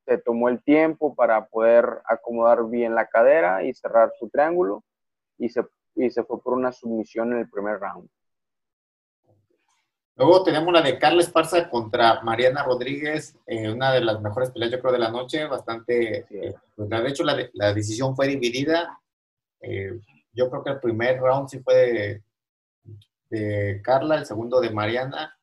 se 0.04 0.18
tomó 0.18 0.48
el 0.48 0.62
tiempo 0.62 1.14
para 1.14 1.46
poder 1.46 2.00
acomodar 2.04 2.68
bien 2.68 2.94
la 2.94 3.06
cadera 3.06 3.62
y 3.62 3.74
cerrar 3.74 4.10
su 4.18 4.28
triángulo 4.28 4.82
y 5.38 5.50
se, 5.50 5.64
y 5.94 6.10
se 6.10 6.24
fue 6.24 6.40
por 6.42 6.54
una 6.54 6.72
submisión 6.72 7.32
en 7.32 7.40
el 7.40 7.50
primer 7.50 7.78
round. 7.78 8.08
Luego 10.20 10.42
tenemos 10.42 10.70
la 10.70 10.82
de 10.82 10.98
Carla 10.98 11.22
Esparza 11.22 11.70
contra 11.70 12.20
Mariana 12.20 12.62
Rodríguez, 12.62 13.34
eh, 13.46 13.72
una 13.72 13.90
de 13.90 14.02
las 14.02 14.20
mejores 14.20 14.50
peleas, 14.50 14.70
yo 14.70 14.78
creo, 14.78 14.92
de 14.92 14.98
la 14.98 15.10
noche, 15.10 15.46
bastante... 15.46 16.26
Eh, 16.28 16.54
pues, 16.76 16.90
de 16.90 17.08
hecho, 17.08 17.24
la, 17.24 17.72
decisión 17.72 18.14
fue 18.14 18.26
dividida. 18.28 19.00
Eh, 19.62 19.98
yo 20.34 20.50
creo 20.50 20.62
que 20.62 20.72
el 20.72 20.78
primer 20.78 21.20
round 21.20 21.48
sí 21.48 21.60
fue 21.60 22.22
de, 23.30 23.80
Carla, 23.82 24.16
el 24.16 24.26
segundo 24.26 24.60
de 24.60 24.68
Mariana, 24.68 25.34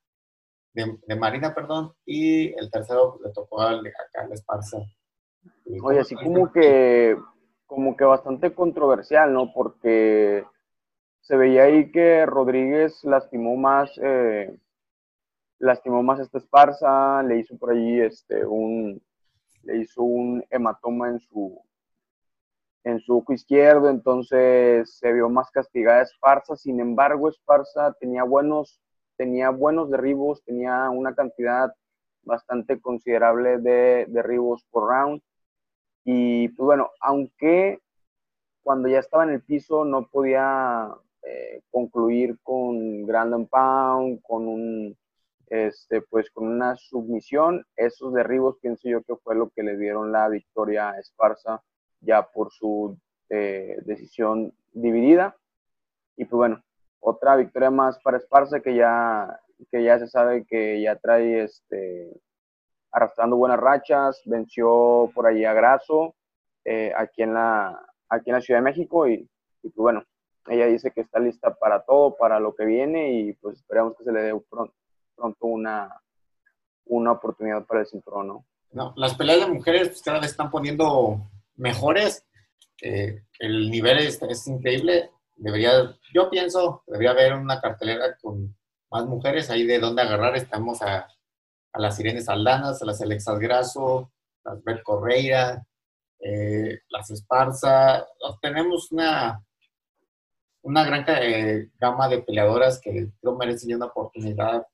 de, 0.73 1.15
Marina, 1.15 1.55
perdón, 1.55 1.95
y 2.05 2.53
el 2.53 2.69
tercero 2.69 3.19
le 3.25 3.31
tocó 3.31 3.63
a, 3.63 3.81
Carla 4.13 4.35
Esparza. 4.35 4.77
Oye, 5.81 6.01
así 6.01 6.13
como 6.13 6.51
que, 6.51 7.17
como 7.65 7.97
que 7.97 8.03
bastante 8.03 8.53
controversial, 8.53 9.33
¿no? 9.33 9.51
Porque 9.55 10.45
se 11.21 11.35
veía 11.35 11.63
ahí 11.63 11.91
que 11.91 12.27
Rodríguez 12.27 13.03
lastimó 13.03 13.55
más, 13.55 13.89
eh, 14.03 14.55
lastimó 15.59 16.03
más 16.03 16.19
esta 16.19 16.37
Esparza, 16.37 17.23
le 17.23 17.39
hizo 17.39 17.57
por 17.57 17.71
ahí 17.71 17.99
este, 18.01 18.45
un, 18.45 19.01
le 19.63 19.77
hizo 19.77 20.03
un 20.03 20.43
hematoma 20.49 21.09
en 21.09 21.19
su, 21.19 21.61
en 22.83 22.99
su 22.99 23.17
ojo 23.17 23.33
izquierdo, 23.33 23.89
entonces 23.89 24.97
se 24.97 25.11
vio 25.13 25.29
más 25.29 25.51
castigada 25.51 26.01
Esparza. 26.03 26.55
Sin 26.55 26.79
embargo, 26.79 27.29
Esparza 27.29 27.93
tenía 27.99 28.23
buenos, 28.23 28.81
tenía 29.17 29.49
buenos 29.49 29.89
derribos, 29.89 30.43
tenía 30.43 30.89
una 30.89 31.15
cantidad 31.15 31.73
bastante 32.23 32.79
considerable 32.79 33.57
de 33.57 34.05
derribos 34.09 34.63
por 34.69 34.89
round. 34.89 35.21
Y 36.03 36.49
pues 36.49 36.65
bueno, 36.65 36.89
aunque 37.01 37.79
cuando 38.63 38.89
ya 38.89 38.99
estaba 38.99 39.23
en 39.23 39.31
el 39.31 39.41
piso 39.41 39.85
no 39.85 40.07
podía 40.07 40.89
eh, 41.23 41.61
concluir 41.71 42.37
con 42.43 43.05
Grand 43.05 43.33
and 43.33 43.49
Pound, 43.49 44.21
con 44.21 44.47
un 44.47 44.97
este, 45.49 46.01
pues 46.01 46.29
con 46.31 46.47
una 46.47 46.75
submisión, 46.75 47.65
esos 47.75 48.13
derribos 48.13 48.57
pienso 48.61 48.89
yo 48.89 49.01
que 49.03 49.15
fue 49.15 49.35
lo 49.35 49.49
que 49.49 49.63
le 49.63 49.77
dieron 49.77 50.11
la 50.11 50.27
victoria 50.27 50.91
a 50.91 50.99
Esparza 50.99 51.61
ya 52.01 52.23
por 52.23 52.51
su 52.51 52.97
eh, 53.29 53.77
decisión 53.85 54.53
dividida. 54.73 55.35
Y 56.15 56.25
pues 56.25 56.37
bueno, 56.37 56.63
otra 56.99 57.35
victoria 57.35 57.71
más 57.71 57.99
para 57.99 58.17
Esparza 58.17 58.59
que 58.59 58.75
ya, 58.75 59.39
que 59.71 59.83
ya 59.83 59.99
se 59.99 60.07
sabe 60.07 60.45
que 60.45 60.81
ya 60.81 60.95
trae 60.97 61.43
este, 61.43 62.11
arrastrando 62.91 63.37
buenas 63.37 63.59
rachas, 63.59 64.21
venció 64.25 65.11
por 65.13 65.27
ahí 65.27 65.45
a 65.45 65.53
Graso 65.53 66.15
eh, 66.65 66.91
aquí, 66.95 67.23
en 67.23 67.33
la, 67.33 67.85
aquí 68.09 68.29
en 68.29 68.35
la 68.35 68.41
Ciudad 68.41 68.59
de 68.59 68.65
México. 68.65 69.07
Y, 69.07 69.29
y, 69.63 69.69
pues 69.69 69.75
bueno, 69.75 70.03
ella 70.47 70.65
dice 70.65 70.91
que 70.91 71.01
está 71.01 71.19
lista 71.19 71.53
para 71.55 71.83
todo, 71.83 72.15
para 72.17 72.39
lo 72.39 72.55
que 72.55 72.65
viene 72.65 73.13
y 73.13 73.33
pues 73.33 73.57
esperamos 73.57 73.95
que 73.97 74.03
se 74.03 74.11
le 74.11 74.21
dé 74.21 74.41
pronto, 74.49 74.73
pronto 75.17 75.47
una, 75.47 75.89
una 76.85 77.11
oportunidad 77.13 77.65
para 77.65 77.81
el 77.81 77.87
cinturón, 77.87 78.27
¿no? 78.27 78.45
Las 78.95 79.15
peleas 79.15 79.39
de 79.39 79.53
mujeres 79.53 79.89
pues, 79.89 80.01
cada 80.01 80.19
vez 80.19 80.31
están 80.31 80.51
poniendo 80.51 81.29
mejores. 81.55 82.25
Eh, 82.81 83.23
el 83.39 83.71
nivel 83.71 83.97
es, 83.97 84.47
increíble. 84.47 85.11
Debería, 85.35 85.97
yo 86.13 86.29
pienso, 86.29 86.83
debería 86.85 87.11
haber 87.11 87.33
una 87.33 87.59
cartelera 87.59 88.17
con 88.21 88.55
más 88.91 89.05
mujeres 89.05 89.49
ahí 89.49 89.65
de 89.65 89.79
dónde 89.79 90.01
agarrar. 90.01 90.35
Estamos 90.35 90.81
a, 90.81 91.07
a 91.73 91.79
las 91.79 91.95
Sirenes 91.95 92.29
Aldanas, 92.29 92.81
a 92.81 92.85
las 92.85 93.01
Alexas 93.01 93.39
Graso, 93.39 94.11
las 94.43 94.63
Bert 94.63 94.83
Correira, 94.83 95.65
eh, 96.19 96.79
las 96.89 97.09
Esparza. 97.09 98.05
Tenemos 98.41 98.91
una, 98.91 99.43
una 100.61 100.83
gran 100.83 101.05
eh, 101.07 101.69
gama 101.79 102.07
de 102.09 102.21
peleadoras 102.21 102.79
que 102.79 103.07
creo 103.19 103.35
merecen 103.37 103.75
una 103.75 103.85
oportunidad 103.87 104.65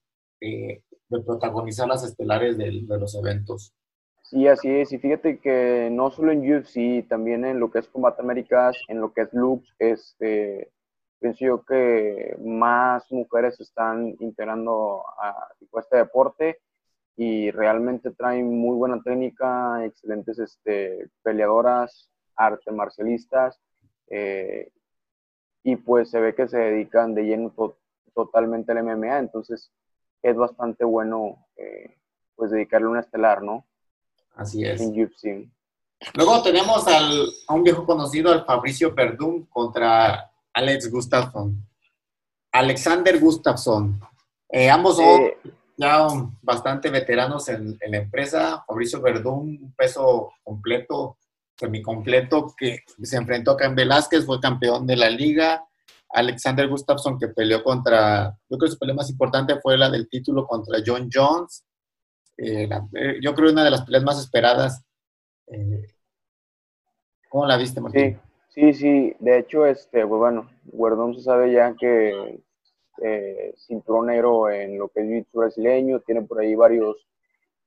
de 0.44 1.22
protagonizar 1.22 1.88
las 1.88 2.04
estelares 2.04 2.58
de, 2.58 2.72
los 2.88 3.16
eventos. 3.16 3.74
Sí, 4.24 4.48
así 4.48 4.70
es. 4.70 4.92
Y 4.92 4.98
fíjate 4.98 5.40
que 5.40 5.90
no 5.92 6.10
solo 6.12 6.32
en 6.32 6.40
UFC, 6.42 7.08
también 7.08 7.46
en 7.46 7.60
lo 7.60 7.72
que 7.72 7.80
es 7.80 7.88
Combat 7.88 8.20
Américas, 8.20 8.76
en 8.88 9.00
lo 9.00 9.14
que 9.14 9.22
es 9.22 9.34
Lux, 9.34 9.68
este, 9.80 10.72
pienso 11.20 11.46
yo 11.46 11.64
que 11.64 12.36
más 12.44 13.12
mujeres 13.12 13.60
están 13.60 14.16
integrando 14.20 15.04
a 15.20 15.48
este 15.80 15.98
deporte 15.98 16.60
y 17.16 17.52
realmente 17.52 18.12
traen 18.12 18.58
muy 18.58 18.76
buena 18.76 19.02
técnica, 19.04 19.86
excelentes 19.86 20.40
este, 20.40 21.10
peleadoras, 21.22 22.10
arte 22.36 22.72
marcialistas, 22.72 23.60
eh, 24.10 24.72
y 25.64 25.76
pues 25.76 26.10
se 26.10 26.20
ve 26.20 26.34
que 26.34 26.48
se 26.48 26.58
dedican 26.58 27.14
de 27.14 27.24
lleno 27.24 27.54
totalmente 28.14 28.72
al 28.72 28.84
MMA, 28.84 29.20
entonces 29.20 29.72
es 30.24 30.36
bastante 30.36 30.86
bueno 30.86 31.46
eh, 31.58 31.98
pues 32.36 32.50
dedicarle 32.50 32.88
una 32.88 33.02
estelar, 33.02 33.44
¿no? 33.44 33.66
Así 34.36 34.66
es. 34.66 34.82
En 34.82 35.52
Luego 36.16 36.42
tenemos 36.42 36.88
al, 36.88 37.30
a 37.48 37.54
un 37.54 37.64
viejo 37.64 37.86
conocido, 37.86 38.32
al 38.32 38.46
Fabricio 38.46 38.94
Verdún, 38.94 39.46
contra 39.46 40.32
Alex 40.54 40.90
Gustafsson. 40.90 41.66
Alexander 42.52 43.20
Gustafsson. 43.20 44.00
Eh, 44.50 44.70
ambos 44.70 44.98
son 44.98 45.22
eh, 45.22 45.38
ya 45.78 46.08
bastante 46.42 46.90
veteranos 46.90 47.48
en, 47.50 47.78
la 47.88 47.98
empresa. 47.98 48.64
Fabricio 48.68 49.02
Verdún, 49.02 49.60
un 49.62 49.74
peso 49.76 50.32
completo, 50.44 51.18
semicompleto, 51.58 52.54
que 52.58 52.84
se 53.02 53.18
enfrentó 53.18 53.52
a 53.52 53.58
Cain 53.58 53.76
Velázquez, 53.76 54.26
fue 54.26 54.40
campeón 54.40 54.86
de 54.86 54.98
la 54.98 55.10
liga. 55.10 55.66
Alexander 56.14 56.68
Gustafsson, 56.68 57.18
que 57.18 57.30
peleó 57.30 57.64
contra, 57.64 58.38
yo 58.50 58.58
creo 58.58 58.70
que 58.70 58.74
su 58.74 58.80
pelea 58.80 58.96
más 58.96 59.10
importante 59.10 59.60
fue 59.62 59.78
la 59.78 59.90
del 59.90 60.08
título 60.08 60.46
contra 60.46 60.80
John 60.86 61.10
Jones. 61.12 61.66
Eh, 62.38 62.70
eh, 62.94 63.20
yo 63.22 63.34
creo 63.34 63.52
una 63.52 63.64
de 63.64 63.72
las 63.72 63.84
peleas 63.84 64.04
más 64.04 64.20
esperadas. 64.20 64.86
Eh, 65.48 65.88
¿Cómo 67.30 67.48
la 67.48 67.58
viste, 67.58 67.82
Martín? 67.82 68.20
Sí, 68.50 68.74
sí, 68.74 68.74
sí. 68.74 69.16
De 69.20 69.40
hecho, 69.40 69.66
este, 69.66 70.06
pues 70.06 70.20
bueno, 70.20 70.50
Verdún 70.66 71.16
se 71.16 71.24
sabe 71.24 71.52
ya 71.52 71.76
que 71.76 72.40
cinturón 73.58 74.12
en 74.12 74.78
lo 74.78 74.88
que 74.90 75.02
es 75.02 75.08
jiu-jitsu 75.08 75.40
brasileño, 75.40 76.00
tiene 76.02 76.22
por 76.22 76.40
ahí 76.40 76.54
varios 76.54 77.08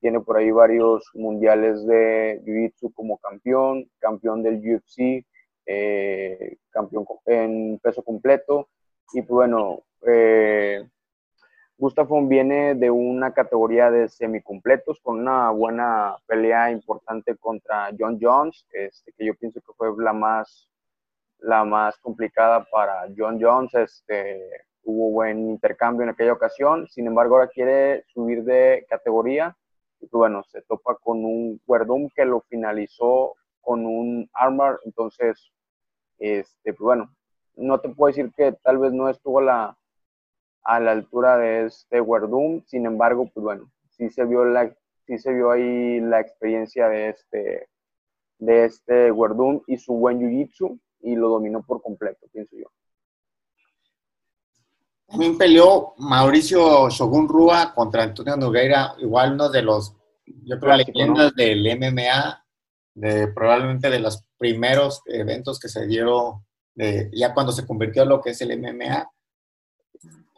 tiene 0.01 0.21
por 0.21 0.37
ahí 0.37 0.53
varios 0.53 1.11
mundiales 1.15 1.85
de 1.85 2.41
jiu-jitsu 2.45 2.95
como 2.95 3.19
campeón, 3.19 3.91
campeón 3.99 4.43
del 4.43 4.59
UFC, 4.59 5.27
eh, 5.67 6.57
campeón 6.71 7.07
en 7.27 7.79
peso 7.83 8.03
completo. 8.03 8.69
Y 9.13 9.23
pues 9.23 9.31
bueno, 9.31 9.83
eh, 10.07 10.89
viene 12.29 12.75
de 12.75 12.91
una 12.91 13.33
categoría 13.33 13.91
de 13.91 14.09
semicompletos 14.09 15.01
con 15.01 15.21
una 15.21 15.51
buena 15.51 16.17
pelea 16.27 16.71
importante 16.71 17.37
contra 17.37 17.91
John 17.99 18.19
Jones, 18.21 18.67
este, 18.73 19.13
que 19.13 19.27
yo 19.27 19.35
pienso 19.35 19.61
que 19.61 19.73
fue 19.77 19.89
la 19.99 20.13
más, 20.13 20.69
la 21.39 21.65
más 21.65 21.99
complicada 21.99 22.65
para 22.71 23.07
John 23.17 23.39
Jones. 23.41 23.75
Este, 23.75 24.41
hubo 24.87 25.11
buen 25.11 25.51
intercambio 25.51 26.05
en 26.05 26.11
aquella 26.11 26.33
ocasión, 26.33 26.87
sin 26.89 27.07
embargo 27.07 27.35
ahora 27.37 27.49
quiere 27.49 28.05
subir 28.07 28.45
de 28.45 28.87
categoría 28.89 29.57
y 30.01 30.07
pues 30.07 30.13
bueno, 30.13 30.45
se 30.45 30.63
topa 30.63 30.97
con 30.97 31.25
un 31.25 31.61
Verdum 31.67 32.09
que 32.15 32.25
lo 32.25 32.43
finalizó 32.43 33.35
con 33.67 33.85
un 33.85 34.31
Armor, 34.33 34.81
entonces, 34.85 35.51
este, 36.19 36.73
pues 36.73 36.79
bueno, 36.79 37.13
no 37.57 37.81
te 37.81 37.89
puedo 37.89 38.15
decir 38.15 38.33
que 38.37 38.53
tal 38.63 38.79
vez 38.79 38.93
no 38.93 39.09
estuvo 39.09 39.41
a 39.41 39.43
la, 39.43 39.79
a 40.63 40.79
la 40.79 40.93
altura 40.93 41.37
de 41.37 41.67
este 41.67 42.01
Verdum, 42.01 42.63
sin 42.65 42.87
embargo, 42.87 43.29
pues 43.35 43.43
bueno, 43.43 43.69
sí 43.91 44.09
se 44.09 44.25
vio 44.25 44.45
la, 44.45 44.73
sí 45.05 45.19
se 45.19 45.33
vio 45.33 45.51
ahí 45.51 45.99
la 45.99 46.21
experiencia 46.21 46.89
de 46.89 47.09
este, 47.09 47.69
de 48.39 48.67
este 48.67 49.11
Verdum 49.11 49.61
y 49.67 49.79
su 49.79 49.95
buen 49.95 50.21
Jiu-Jitsu 50.21 50.79
y 51.01 51.17
lo 51.17 51.29
dominó 51.29 51.65
por 51.65 51.83
completo, 51.83 52.25
pienso 52.33 52.55
yo. 52.57 52.69
También 55.09 55.37
peleó 55.37 55.95
Mauricio 55.99 56.89
Shogun 56.89 57.29
Rua 57.29 57.73
contra 57.75 58.05
Antonio 58.05 58.37
Nogueira, 58.37 58.95
igual 58.99 59.33
uno 59.33 59.49
de 59.49 59.63
los, 59.63 59.93
yo 60.25 60.61
creo, 60.61 60.77
leyendas 60.77 61.35
del 61.35 61.65
MMA, 61.77 62.46
de 62.97 63.29
probablemente 63.29 63.91
de 63.91 64.01
los 64.01 64.25
primeros 64.39 65.03
eventos 65.07 65.61
que 65.61 65.69
se 65.69 65.87
dieron 65.87 66.43
ya 67.13 67.33
cuando 67.33 67.53
se 67.53 67.67
convirtió 67.67 68.03
en 68.03 68.11
lo 68.11 68.21
que 68.21 68.31
es 68.31 68.41
el 68.43 68.59
MMA. 68.59 69.11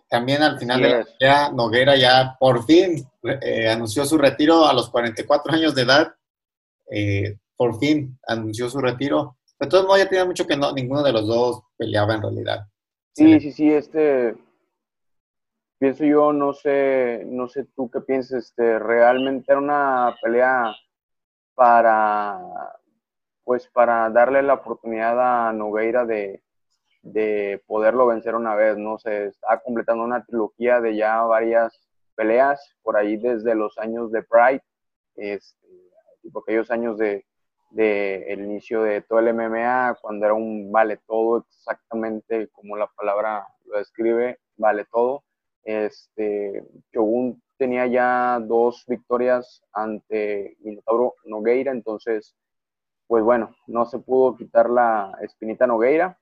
También 0.08 0.42
al 0.42 0.58
final 0.58 0.80
de 0.80 0.88
la 0.88 1.04
pelea, 1.04 1.50
Nogueira 1.50 1.96
ya 1.96 2.36
por 2.38 2.64
fin 2.64 3.04
eh, 3.42 3.68
anunció 3.68 4.04
su 4.04 4.16
retiro 4.16 4.66
a 4.66 4.72
los 4.72 4.88
44 4.90 5.52
años 5.52 5.74
de 5.74 5.82
edad. 5.82 6.14
Eh, 6.90 7.36
por 7.56 7.78
fin 7.78 8.18
anunció 8.26 8.70
su 8.70 8.78
retiro. 8.78 9.36
De 9.58 9.66
todos 9.66 9.84
modos, 9.84 9.98
ya 9.98 10.08
tenía 10.08 10.24
mucho 10.24 10.46
que 10.46 10.56
no, 10.56 10.72
ninguno 10.72 11.02
de 11.02 11.12
los 11.12 11.26
dos 11.26 11.62
peleaba 11.76 12.14
en 12.14 12.22
realidad. 12.22 12.66
Sí, 13.14 13.40
sí, 13.40 13.52
sí, 13.52 13.72
este 13.72 14.36
pienso 15.78 16.04
yo, 16.04 16.32
no 16.32 16.52
sé, 16.52 17.24
no 17.26 17.48
sé 17.48 17.66
tú 17.76 17.90
qué 17.90 18.00
piensas, 18.00 18.46
este, 18.46 18.78
realmente 18.78 19.52
era 19.52 19.60
una 19.60 20.16
pelea 20.22 20.74
para, 21.58 22.38
pues 23.42 23.66
para 23.66 24.08
darle 24.10 24.42
la 24.42 24.54
oportunidad 24.54 25.48
a 25.48 25.52
Nogueira 25.52 26.06
de, 26.06 26.40
de 27.02 27.60
poderlo 27.66 28.06
vencer 28.06 28.36
una 28.36 28.54
vez, 28.54 28.78
¿no? 28.78 28.96
Se 29.00 29.26
está 29.26 29.58
completando 29.58 30.04
una 30.04 30.24
trilogía 30.24 30.80
de 30.80 30.94
ya 30.94 31.20
varias 31.22 31.76
peleas, 32.14 32.76
por 32.80 32.96
ahí 32.96 33.16
desde 33.16 33.56
los 33.56 33.76
años 33.76 34.12
de 34.12 34.22
Pride, 34.22 34.62
este, 35.16 35.66
tipo 36.22 36.38
aquellos 36.38 36.70
años 36.70 36.96
de, 36.96 37.26
de 37.70 38.32
el 38.32 38.44
inicio 38.44 38.82
de 38.82 39.00
todo 39.00 39.18
el 39.18 39.34
MMA, 39.34 39.98
cuando 40.00 40.26
era 40.26 40.34
un 40.34 40.70
vale 40.70 40.98
todo, 41.08 41.44
exactamente 41.48 42.46
como 42.50 42.76
la 42.76 42.86
palabra 42.86 43.48
lo 43.64 43.78
describe, 43.78 44.38
vale 44.56 44.84
todo. 44.84 45.24
Este, 45.64 46.64
Shogun 46.92 47.42
tenía 47.58 47.86
ya 47.86 48.40
dos 48.40 48.84
victorias 48.86 49.62
ante 49.72 50.56
Minotauro 50.60 51.14
Nogueira, 51.24 51.72
entonces, 51.72 52.34
pues 53.06 53.22
bueno, 53.24 53.54
no 53.66 53.84
se 53.84 53.98
pudo 53.98 54.36
quitar 54.36 54.70
la 54.70 55.12
espinita 55.22 55.66
Nogueira, 55.66 56.18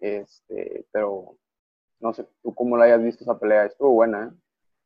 este, 0.00 0.86
pero 0.92 1.36
No 1.98 2.12
sé 2.12 2.26
tú 2.42 2.54
cómo 2.54 2.76
la 2.76 2.84
hayas 2.84 3.02
visto 3.02 3.24
esa 3.24 3.38
pelea, 3.38 3.64
estuvo 3.64 3.92
buena, 3.92 4.24
¿eh? 4.24 4.36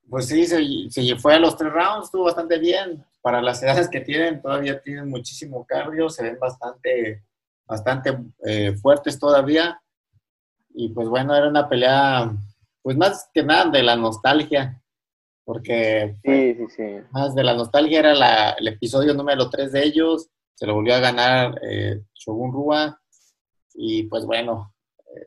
Pues 0.08 0.26
sí, 0.26 0.44
se, 0.46 1.16
fue 1.16 1.34
a 1.34 1.38
los 1.38 1.56
tres 1.56 1.72
rounds, 1.72 2.06
estuvo 2.06 2.24
bastante 2.24 2.58
bien. 2.58 3.04
Para 3.22 3.40
las 3.40 3.62
edades 3.62 3.88
que 3.88 4.00
tienen, 4.00 4.40
todavía 4.40 4.80
tienen 4.80 5.08
muchísimo 5.08 5.64
cardio, 5.64 6.08
se 6.08 6.24
ven 6.24 6.38
bastante, 6.38 7.22
bastante 7.66 8.18
eh, 8.44 8.72
fuertes 8.80 9.18
todavía. 9.18 9.80
Y 10.74 10.88
pues 10.88 11.08
bueno, 11.08 11.36
era 11.36 11.48
una 11.48 11.68
pelea, 11.68 12.32
pues 12.82 12.96
más 12.96 13.30
que 13.32 13.44
nada 13.44 13.70
de 13.70 13.82
la 13.82 13.94
nostalgia, 13.94 14.82
porque 15.50 16.14
sí, 16.22 16.54
sí, 16.54 16.66
sí. 16.76 17.06
más 17.10 17.34
de 17.34 17.42
la 17.42 17.54
nostalgia 17.54 17.98
era 17.98 18.52
el 18.52 18.68
episodio 18.68 19.14
número 19.14 19.50
3 19.50 19.72
de 19.72 19.84
ellos, 19.84 20.28
se 20.54 20.64
lo 20.64 20.74
volvió 20.74 20.94
a 20.94 21.00
ganar 21.00 21.60
eh, 21.68 22.02
Shogun 22.14 22.52
Rua, 22.52 23.00
y 23.74 24.04
pues 24.04 24.24
bueno, 24.24 24.72
eh, 25.12 25.26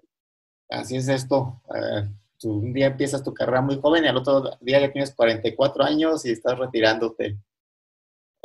así 0.70 0.96
es 0.96 1.10
esto. 1.10 1.62
Eh, 1.76 2.08
un 2.46 2.72
día 2.72 2.88
empiezas 2.88 3.22
tu 3.22 3.34
carrera 3.34 3.62
muy 3.62 3.82
joven 3.82 4.06
y 4.06 4.08
al 4.08 4.16
otro 4.16 4.58
día 4.62 4.80
ya 4.80 4.94
tienes 4.94 5.14
44 5.14 5.84
años 5.84 6.26
y 6.26 6.32
estás 6.32 6.58
retirándote. 6.58 7.38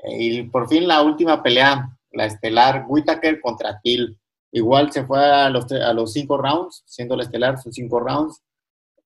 y 0.03 0.43
por 0.49 0.69
fin 0.69 0.89
la 0.89 1.01
última 1.03 1.45
pelea, 1.45 1.97
la 2.11 2.27
estelar 2.27 2.87
Whitaker 2.89 3.41
contra 3.41 3.79
Till. 3.81 4.19
Igual 4.51 4.91
se 4.91 5.05
fue 5.05 5.25
a 5.25 5.49
los, 5.49 5.71
a 5.71 5.93
los 5.93 6.13
cinco 6.13 6.39
rounds, 6.39 6.83
siendo 6.87 7.15
la 7.15 7.23
estelar 7.23 7.57
sus 7.57 7.73
cinco 7.77 8.01
rounds. 8.01 8.43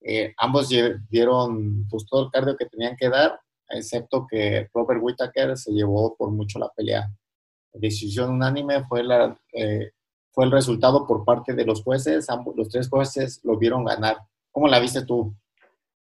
Eh, 0.05 0.35
ambos 0.39 0.69
dieron 1.09 1.87
pues, 1.89 2.05
todo 2.07 2.25
el 2.25 2.31
cardio 2.31 2.57
que 2.57 2.67
tenían 2.67 2.97
que 2.97 3.09
dar, 3.09 3.41
excepto 3.69 4.27
que 4.29 4.69
Robert 4.75 5.01
Whittaker 5.03 5.57
se 5.57 5.73
llevó 5.73 6.17
por 6.17 6.31
mucho 6.31 6.59
la 6.59 6.69
pelea. 6.71 7.09
decisión 7.73 8.31
unánime 8.31 8.85
fue, 8.85 9.03
la, 9.03 9.39
eh, 9.53 9.93
fue 10.33 10.45
el 10.45 10.51
resultado 10.51 11.07
por 11.07 11.25
parte 11.25 11.55
de 11.55 11.65
los 11.65 11.83
jueces. 11.83 12.29
Ambos, 12.29 12.57
los 12.57 12.69
tres 12.69 12.89
jueces 12.89 13.41
lo 13.45 13.57
vieron 13.57 13.85
ganar. 13.85 14.19
¿Cómo 14.51 14.69
la 14.69 14.81
viste 14.81 15.05
tú? 15.05 15.35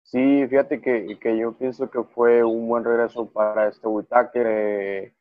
Sí, 0.03 0.47
fíjate 0.47 0.79
que, 0.79 1.17
que 1.19 1.37
yo 1.37 1.53
pienso 1.57 1.89
que 1.89 2.01
fue 2.03 2.43
un 2.43 2.69
buen 2.69 2.85
regreso 2.85 3.25
para 3.25 3.67
este 3.67 3.87
Whittaker. 3.87 4.47
Eh, 4.47 5.13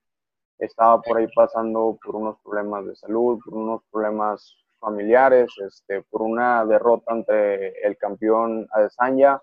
estaba 0.59 1.03
por 1.03 1.19
ahí 1.19 1.27
pasando 1.35 1.99
por 2.05 2.17
unos 2.17 2.37
problemas 2.41 2.87
de 2.87 2.95
salud, 2.95 3.41
por 3.45 3.55
unos 3.55 3.83
problemas 3.91 4.57
familiares, 4.79 5.51
este, 5.67 6.03
por 6.03 6.23
una 6.23 6.65
derrota 6.65 7.13
entre 7.13 7.71
el 7.83 7.97
campeón 7.97 8.67
Adesanya. 8.71 9.41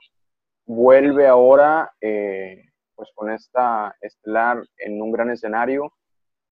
Vuelve 0.65 1.27
ahora 1.27 1.91
eh, 1.99 2.63
pues 2.95 3.09
con 3.13 3.31
esta 3.31 3.95
estelar 4.01 4.63
en 4.77 5.01
un 5.01 5.11
gran 5.11 5.29
escenario 5.29 5.93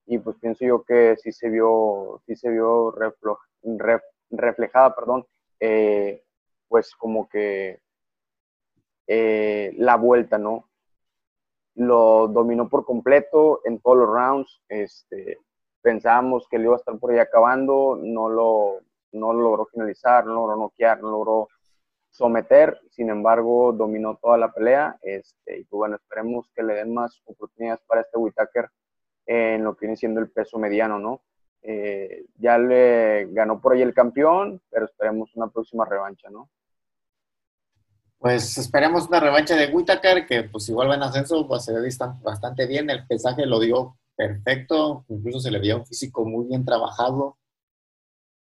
y 0.06 0.18
pues 0.18 0.36
pienso 0.38 0.64
yo 0.64 0.82
que 0.82 1.16
sí 1.16 1.32
se 1.32 1.48
vio, 1.48 2.22
sí 2.26 2.36
se 2.36 2.50
vio 2.50 2.94
reflejada, 4.30 4.94
perdón, 4.94 5.24
eh, 5.60 6.22
pues 6.68 6.94
como 6.96 7.28
que 7.28 7.80
eh, 9.06 9.74
la 9.76 9.96
vuelta, 9.96 10.38
¿no? 10.38 10.68
Lo 11.74 12.28
dominó 12.28 12.68
por 12.68 12.84
completo 12.84 13.60
en 13.64 13.80
todos 13.80 13.98
los 13.98 14.08
rounds. 14.08 14.62
Este, 14.68 15.38
pensábamos 15.82 16.46
que 16.48 16.58
le 16.58 16.64
iba 16.64 16.74
a 16.74 16.78
estar 16.78 16.98
por 16.98 17.10
ahí 17.10 17.18
acabando, 17.18 17.98
no 18.00 18.28
lo, 18.28 18.80
no 19.12 19.32
logró 19.32 19.66
finalizar, 19.66 20.24
no 20.24 20.34
logró 20.34 20.56
noquear, 20.56 21.00
no 21.02 21.10
logró 21.10 21.48
someter, 22.10 22.78
sin 22.90 23.10
embargo 23.10 23.72
dominó 23.72 24.18
toda 24.22 24.36
la 24.38 24.52
pelea, 24.52 24.98
este, 25.02 25.60
y 25.60 25.64
pues 25.64 25.78
bueno, 25.78 25.96
esperemos 25.96 26.48
que 26.54 26.62
le 26.62 26.74
den 26.74 26.94
más 26.94 27.20
oportunidades 27.24 27.82
para 27.86 28.02
este 28.02 28.18
Whitaker 28.18 28.68
en 29.26 29.64
lo 29.64 29.74
que 29.74 29.86
viene 29.86 29.96
siendo 29.96 30.20
el 30.20 30.30
peso 30.30 30.58
mediano, 30.58 30.98
¿no? 30.98 31.22
Eh, 31.62 32.24
ya 32.38 32.58
le 32.58 33.26
ganó 33.32 33.60
por 33.60 33.72
ahí 33.72 33.82
el 33.82 33.94
campeón, 33.94 34.60
pero 34.70 34.86
esperemos 34.86 35.34
una 35.36 35.48
próxima 35.48 35.84
revancha, 35.84 36.28
¿no? 36.28 36.50
Pues 38.18 38.56
esperemos 38.58 39.08
una 39.08 39.20
revancha 39.20 39.56
de 39.56 39.72
Whitaker, 39.72 40.26
que 40.26 40.44
pues 40.44 40.68
igual 40.68 40.90
va 40.90 40.94
en 40.94 41.02
ascenso, 41.02 41.46
pues 41.48 41.64
se 41.64 41.72
ve 41.72 41.88
bastante 42.22 42.66
bien, 42.66 42.90
el 42.90 43.06
pesaje 43.06 43.46
lo 43.46 43.58
dio 43.58 43.96
perfecto, 44.16 45.04
incluso 45.08 45.40
se 45.40 45.50
le 45.50 45.58
vio 45.58 45.78
un 45.78 45.86
físico 45.86 46.24
muy 46.24 46.46
bien 46.46 46.64
trabajado. 46.64 47.36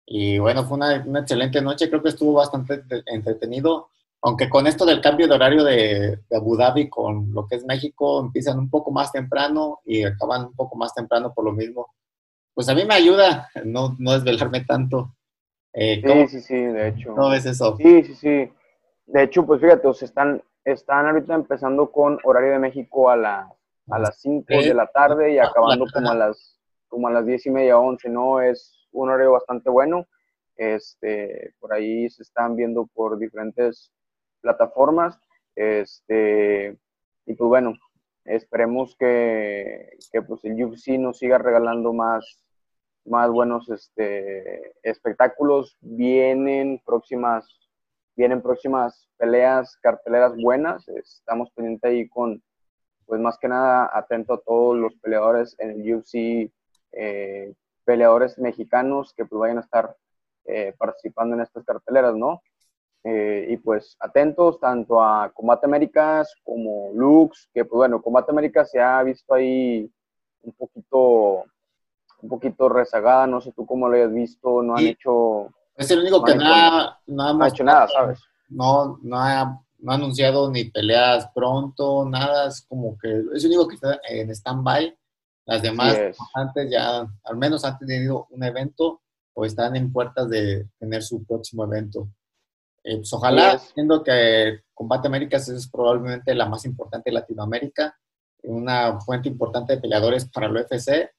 Y 0.06 0.38
bueno, 0.38 0.64
fue 0.64 0.76
una, 0.76 1.02
una, 1.04 1.20
excelente 1.20 1.60
noche, 1.60 1.88
creo 1.88 2.02
que 2.02 2.10
estuvo 2.10 2.34
bastante 2.34 2.84
entretenido, 3.06 3.88
aunque 4.22 4.48
con 4.48 4.66
esto 4.66 4.86
del 4.86 5.00
cambio 5.00 5.26
de 5.26 5.34
horario 5.34 5.64
de, 5.64 6.20
de, 6.28 6.36
Abu 6.36 6.56
Dhabi 6.56 6.88
con 6.88 7.32
lo 7.32 7.46
que 7.46 7.56
es 7.56 7.64
México, 7.64 8.20
empiezan 8.20 8.58
un 8.58 8.70
poco 8.70 8.90
más 8.92 9.10
temprano 9.10 9.80
y 9.84 10.04
acaban 10.04 10.46
un 10.46 10.54
poco 10.54 10.76
más 10.76 10.94
temprano 10.94 11.32
por 11.34 11.44
lo 11.44 11.52
mismo. 11.52 11.88
Pues 12.54 12.68
a 12.68 12.74
mí 12.74 12.84
me 12.84 12.94
ayuda 12.94 13.50
no, 13.64 13.94
no 13.98 14.12
desvelarme 14.12 14.64
tanto. 14.64 15.14
Eh, 15.74 16.00
sí, 16.02 16.28
sí, 16.28 16.40
sí, 16.40 16.54
de 16.54 16.88
hecho. 16.88 17.14
¿Cómo 17.14 17.28
ves 17.28 17.44
eso? 17.44 17.76
Sí, 17.76 18.02
sí, 18.04 18.14
sí. 18.14 18.52
De 19.06 19.22
hecho, 19.22 19.44
pues 19.44 19.60
fíjate, 19.60 19.88
están, 19.90 20.42
están 20.64 21.06
ahorita 21.06 21.34
empezando 21.34 21.92
con 21.92 22.18
horario 22.24 22.52
de 22.52 22.58
México 22.58 23.10
a 23.10 23.16
la 23.16 23.52
a 23.88 23.98
las 23.98 24.20
5 24.20 24.44
de 24.48 24.74
la 24.74 24.86
tarde 24.86 25.34
y 25.34 25.38
acabando 25.38 25.86
como 25.92 26.10
a 26.10 26.14
las 26.14 26.56
como 26.88 27.08
a 27.08 27.10
las 27.10 27.26
10 27.26 27.46
y 27.46 27.50
media, 27.50 27.78
11, 27.78 28.08
¿no? 28.08 28.40
Es 28.40 28.86
un 28.92 29.10
horario 29.10 29.32
bastante 29.32 29.68
bueno. 29.70 30.06
Este, 30.56 31.52
por 31.58 31.72
ahí 31.72 32.08
se 32.08 32.22
están 32.22 32.56
viendo 32.56 32.86
por 32.86 33.18
diferentes 33.18 33.92
plataformas. 34.40 35.18
Este, 35.54 36.78
y 37.26 37.34
pues 37.34 37.48
bueno, 37.48 37.74
esperemos 38.24 38.96
que, 38.98 39.90
que 40.12 40.22
pues 40.22 40.44
el 40.44 40.62
UFC 40.64 40.98
nos 40.98 41.18
siga 41.18 41.38
regalando 41.38 41.92
más, 41.92 42.44
más 43.04 43.30
buenos 43.30 43.68
este, 43.68 44.72
espectáculos. 44.82 45.76
Vienen 45.80 46.80
próximas, 46.84 47.46
vienen 48.16 48.42
próximas 48.42 49.08
peleas, 49.18 49.76
carteleras 49.82 50.34
buenas. 50.36 50.88
Estamos 50.88 51.50
pendientes 51.50 51.90
ahí 51.90 52.08
con 52.08 52.42
pues 53.06 53.20
más 53.20 53.38
que 53.38 53.48
nada 53.48 53.90
atento 53.92 54.34
a 54.34 54.40
todos 54.40 54.76
los 54.76 54.94
peleadores 54.96 55.56
en 55.58 55.70
el 55.70 55.94
UFC, 55.94 56.50
eh, 56.92 57.54
peleadores 57.84 58.38
mexicanos 58.38 59.14
que 59.16 59.24
pues 59.24 59.38
vayan 59.38 59.58
a 59.58 59.62
estar 59.62 59.96
eh, 60.44 60.74
participando 60.76 61.34
en 61.34 61.42
estas 61.42 61.64
carteleras, 61.64 62.14
¿no? 62.14 62.42
Eh, 63.04 63.46
y 63.50 63.56
pues 63.58 63.96
atentos 64.00 64.58
tanto 64.58 65.00
a 65.00 65.30
Combate 65.32 65.66
Américas 65.66 66.34
como 66.42 66.90
Lux, 66.92 67.48
que 67.54 67.64
pues 67.64 67.76
bueno, 67.76 68.02
Combate 68.02 68.32
América 68.32 68.64
se 68.64 68.80
ha 68.80 69.00
visto 69.04 69.32
ahí 69.34 69.88
un 70.42 70.52
poquito, 70.52 71.44
un 72.22 72.28
poquito 72.28 72.68
rezagada, 72.68 73.28
no 73.28 73.40
sé 73.40 73.52
tú 73.52 73.64
cómo 73.64 73.88
lo 73.88 73.94
hayas 73.94 74.12
visto, 74.12 74.62
no 74.62 74.76
han 74.76 74.86
hecho... 74.86 75.50
Es 75.76 75.90
el 75.92 76.00
único 76.00 76.24
que 76.24 76.34
no 76.34 76.44
ha, 76.46 77.00
no 77.06 77.42
ha 77.42 77.48
hecho 77.48 77.62
nada, 77.62 77.86
¿sabes? 77.86 78.20
No, 78.48 78.98
no 79.02 79.20
ha 79.20 79.65
no 79.86 79.92
ha 79.92 79.94
anunciado 79.94 80.50
ni 80.50 80.64
peleas 80.64 81.30
pronto, 81.32 82.04
nada, 82.04 82.48
es 82.48 82.60
como 82.62 82.98
que 82.98 83.22
es 83.32 83.44
el 83.44 83.50
único 83.50 83.68
que 83.68 83.76
está 83.76 84.00
en 84.08 84.30
stand-by. 84.30 84.98
Las 85.44 85.62
demás, 85.62 85.96
antes 86.34 86.68
ya, 86.68 87.06
al 87.22 87.36
menos 87.36 87.64
han 87.64 87.78
tenido 87.78 88.26
un 88.30 88.42
evento 88.42 89.00
o 89.32 89.44
están 89.44 89.76
en 89.76 89.92
puertas 89.92 90.28
de 90.28 90.68
tener 90.80 91.04
su 91.04 91.24
próximo 91.24 91.62
evento. 91.62 92.08
Eh, 92.82 92.96
pues 92.96 93.12
ojalá, 93.12 93.60
siendo 93.60 94.02
que 94.02 94.62
Combate 94.74 95.06
Américas 95.06 95.48
es 95.50 95.68
probablemente 95.68 96.34
la 96.34 96.46
más 96.46 96.64
importante 96.64 97.10
de 97.10 97.14
Latinoamérica, 97.14 97.96
una 98.42 98.98
fuente 99.00 99.28
importante 99.28 99.76
de 99.76 99.80
peleadores 99.80 100.24
para 100.24 100.48
el 100.48 100.56
UFC 100.56 101.12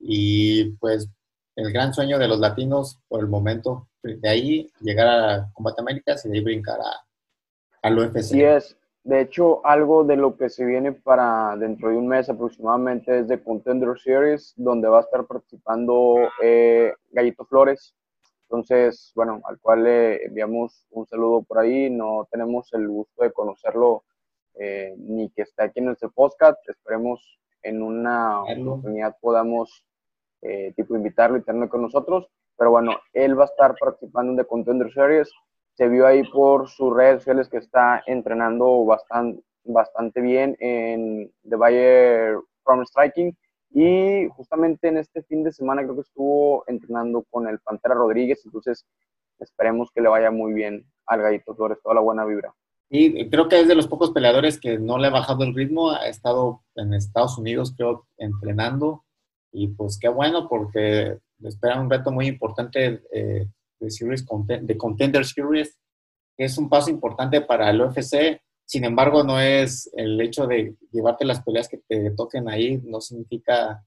y 0.00 0.70
pues 0.72 1.08
el 1.54 1.72
gran 1.72 1.94
sueño 1.94 2.18
de 2.18 2.26
los 2.26 2.40
latinos 2.40 2.98
por 3.06 3.20
el 3.20 3.28
momento, 3.28 3.88
de 4.02 4.28
ahí 4.28 4.72
llegar 4.80 5.06
a 5.06 5.52
Combate 5.52 5.82
Américas 5.82 6.24
y 6.24 6.30
de 6.30 6.38
ahí 6.38 6.42
brincar 6.42 6.80
a, 6.80 7.07
al 7.88 7.98
UFC. 7.98 8.22
Sí 8.22 8.42
es. 8.42 8.76
De 9.04 9.22
hecho, 9.22 9.64
algo 9.64 10.04
de 10.04 10.16
lo 10.16 10.36
que 10.36 10.50
se 10.50 10.64
viene 10.64 10.92
para 10.92 11.56
dentro 11.56 11.88
de 11.88 11.96
un 11.96 12.06
mes 12.06 12.28
aproximadamente 12.28 13.20
es 13.20 13.28
de 13.28 13.42
Contender 13.42 13.98
Series, 13.98 14.52
donde 14.56 14.88
va 14.88 14.98
a 14.98 15.02
estar 15.02 15.24
participando 15.26 16.16
eh, 16.42 16.92
Gallito 17.10 17.46
Flores. 17.46 17.94
Entonces, 18.42 19.12
bueno, 19.14 19.40
al 19.44 19.58
cual 19.60 19.84
le 19.84 20.24
enviamos 20.26 20.86
un 20.90 21.06
saludo 21.06 21.42
por 21.42 21.58
ahí. 21.58 21.88
No 21.88 22.28
tenemos 22.30 22.70
el 22.74 22.86
gusto 22.86 23.22
de 23.22 23.32
conocerlo 23.32 24.04
eh, 24.54 24.94
ni 24.98 25.30
que 25.30 25.42
esté 25.42 25.62
aquí 25.62 25.80
en 25.80 25.90
este 25.90 26.08
podcast. 26.08 26.58
Esperemos 26.68 27.38
en 27.62 27.82
una 27.82 28.42
oportunidad 28.42 29.16
podamos 29.20 29.84
eh, 30.42 30.72
tipo 30.76 30.94
invitarlo 30.94 31.38
y 31.38 31.42
tenerlo 31.42 31.68
con 31.70 31.82
nosotros. 31.82 32.28
Pero 32.58 32.72
bueno, 32.72 32.92
él 33.14 33.38
va 33.38 33.44
a 33.44 33.46
estar 33.46 33.74
participando 33.78 34.32
en 34.32 34.38
The 34.38 34.44
Contender 34.44 34.92
Series 34.92 35.30
se 35.78 35.88
vio 35.88 36.08
ahí 36.08 36.24
por 36.24 36.68
sus 36.68 36.92
redes 36.92 37.20
sociales 37.20 37.48
que 37.48 37.58
está 37.58 38.02
entrenando 38.08 38.84
bastante, 38.84 39.40
bastante 39.62 40.20
bien 40.20 40.56
en 40.58 41.30
The 41.48 41.54
Bayer 41.54 42.36
From 42.64 42.84
Striking 42.84 43.32
y 43.70 44.26
justamente 44.30 44.88
en 44.88 44.96
este 44.96 45.22
fin 45.22 45.44
de 45.44 45.52
semana 45.52 45.84
creo 45.84 45.94
que 45.94 46.00
estuvo 46.00 46.64
entrenando 46.66 47.24
con 47.30 47.46
el 47.46 47.60
Pantera 47.60 47.94
Rodríguez, 47.94 48.42
entonces 48.44 48.84
esperemos 49.38 49.92
que 49.94 50.00
le 50.00 50.08
vaya 50.08 50.32
muy 50.32 50.52
bien 50.52 50.84
al 51.06 51.22
Gallito 51.22 51.54
Flores, 51.54 51.78
toda 51.80 51.94
la 51.94 52.00
buena 52.00 52.24
vibra. 52.24 52.52
Y 52.90 53.30
creo 53.30 53.48
que 53.48 53.60
es 53.60 53.68
de 53.68 53.76
los 53.76 53.86
pocos 53.86 54.10
peleadores 54.10 54.58
que 54.58 54.78
no 54.78 54.98
le 54.98 55.06
ha 55.06 55.10
bajado 55.10 55.44
el 55.44 55.54
ritmo, 55.54 55.92
ha 55.92 56.08
estado 56.08 56.64
en 56.74 56.92
Estados 56.92 57.38
Unidos 57.38 57.72
creo 57.76 58.08
entrenando 58.16 59.04
y 59.52 59.68
pues 59.68 59.96
qué 59.96 60.08
bueno 60.08 60.48
porque 60.48 61.18
espera 61.44 61.80
un 61.80 61.88
reto 61.88 62.10
muy 62.10 62.26
importante 62.26 63.00
eh, 63.12 63.46
de, 63.80 63.90
series, 63.90 64.24
de 64.62 64.76
Contender 64.76 65.24
Series. 65.24 65.78
es 66.36 66.58
un 66.58 66.68
paso 66.68 66.90
importante 66.90 67.40
para 67.40 67.70
el 67.70 67.80
UFC. 67.80 68.40
Sin 68.64 68.84
embargo, 68.84 69.24
no 69.24 69.40
es 69.40 69.90
el 69.94 70.20
hecho 70.20 70.46
de 70.46 70.74
llevarte 70.92 71.24
las 71.24 71.42
peleas 71.42 71.68
que 71.68 71.78
te 71.88 72.10
toquen 72.10 72.48
ahí, 72.48 72.80
no 72.84 73.00
significa 73.00 73.82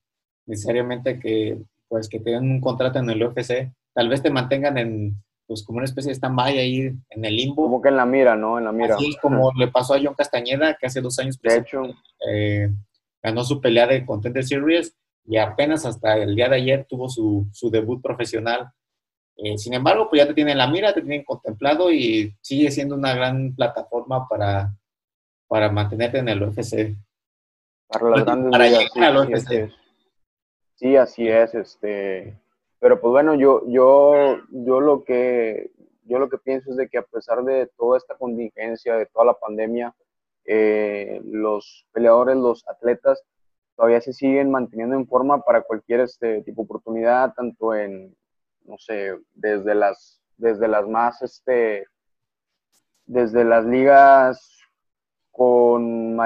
necesariamente 0.48 1.20
que, 1.20 1.62
pues, 1.88 2.10
que 2.10 2.20
te 2.20 2.32
den 2.32 2.50
un 2.50 2.62
contrato 2.62 3.00
en 3.00 3.10
el 3.10 3.24
UFC. 3.24 3.72
Tal 3.94 4.10
vez 4.10 4.24
te 4.24 4.32
mantengan 4.32 4.78
en, 4.78 5.16
pues, 5.46 5.64
como 5.64 5.78
una 5.78 5.86
especie 5.86 6.10
de 6.10 6.16
stand-by 6.16 6.58
ahí 6.58 6.92
en 7.10 7.26
el 7.26 7.36
limbo. 7.36 7.64
Como 7.64 7.82
que 7.82 7.90
en 7.90 7.98
la 7.98 8.06
mira, 8.06 8.36
¿no? 8.36 8.58
En 8.58 8.66
la 8.66 8.72
mira. 8.72 8.96
Así 8.96 9.10
es 9.10 9.18
como 9.18 9.52
le 9.56 9.68
pasó 9.68 9.94
a 9.94 10.00
John 10.02 10.16
Castañeda, 10.16 10.76
que 10.80 10.88
hace 10.88 11.02
dos 11.02 11.20
años 11.20 11.40
de 11.40 11.58
hecho, 11.58 11.84
eh, 12.28 12.70
ganó 13.22 13.44
su 13.44 13.62
pelea 13.62 13.86
de 13.86 14.06
Contender 14.06 14.44
Series 14.44 14.96
y 15.26 15.38
apenas 15.38 15.86
hasta 15.86 16.18
el 16.18 16.36
día 16.36 16.50
de 16.50 16.56
ayer 16.56 16.88
tuvo 16.90 17.08
su, 17.08 17.48
su 17.52 17.70
debut 17.70 18.02
profesional 18.02 18.72
eh, 19.44 19.58
sin 19.58 19.74
embargo, 19.74 20.08
pues 20.08 20.22
ya 20.22 20.28
te 20.28 20.36
tienen 20.36 20.58
la 20.58 20.68
mira, 20.68 20.94
te 20.94 21.02
tienen 21.02 21.24
contemplado 21.24 21.92
y 21.92 22.36
sigue 22.42 22.70
siendo 22.70 22.94
una 22.94 23.16
gran 23.16 23.56
plataforma 23.56 24.28
para, 24.28 24.72
para 25.48 25.72
mantenerte 25.72 26.20
en 26.20 26.30
el 26.30 26.44
UFC. 26.44 26.96
Para 27.88 28.10
las 28.12 28.24
grandes 28.24 28.52
para 28.52 28.68
llegar 28.68 29.04
al 29.04 29.18
UFC. 29.18 29.72
Sí, 30.76 30.96
así 30.96 31.28
es, 31.28 31.56
este, 31.56 32.40
pero 32.80 33.02
pues 33.02 33.10
bueno, 33.12 33.34
yo, 33.34 33.64
yo, 33.68 34.38
yo 34.52 34.80
lo 34.80 35.04
que 35.04 35.72
yo 36.06 36.20
lo 36.20 36.30
que 36.30 36.38
pienso 36.38 36.72
es 36.72 36.78
de 36.78 36.90
que 36.90 36.98
a 36.98 37.04
pesar 37.04 37.44
de 37.44 37.68
toda 37.78 37.98
esta 37.98 38.16
contingencia, 38.18 38.96
de 38.96 39.06
toda 39.08 39.26
la 39.26 39.34
pandemia, 39.34 39.96
eh, 40.46 41.22
los 41.24 41.88
peleadores, 41.94 42.36
los 42.36 42.68
atletas, 42.68 43.24
todavía 43.76 44.02
se 44.02 44.14
siguen 44.14 44.52
manteniendo 44.52 44.96
en 44.96 45.08
forma 45.08 45.42
para 45.42 45.62
cualquier 45.62 46.02
este 46.02 46.42
tipo 46.44 46.62
de 46.62 46.66
oportunidad, 46.66 47.34
tanto 47.34 47.74
en, 47.74 48.16
no 48.66 48.78
sé, 48.78 49.18
desde 49.34 49.76
las, 49.76 50.22
desde 50.38 50.68
las 50.68 50.88
más, 50.88 51.22
este, 51.22 51.86
desde 53.06 53.44
las 53.44 53.66
ligas 53.66 54.50
con, 55.32 56.18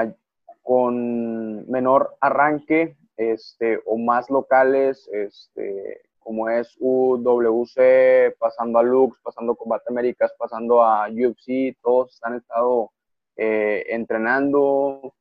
con 0.62 1.70
menor 1.70 2.16
arranque, 2.20 2.96
este, 3.16 3.80
o 3.86 3.96
más 3.96 4.28
locales, 4.30 5.08
este, 5.12 6.02
como 6.18 6.48
es 6.48 6.76
UWC, 6.80 8.36
pasando 8.38 8.78
a 8.78 8.82
Lux, 8.82 9.18
pasando 9.22 9.52
a 9.52 9.56
Combate 9.56 9.84
Américas, 9.88 10.34
pasando 10.38 10.82
a 10.82 11.08
UFC, 11.08 11.76
todos 11.82 12.18
han 12.22 12.36
estado 12.36 12.90
eh, 13.36 13.84
entrenando 13.88 15.14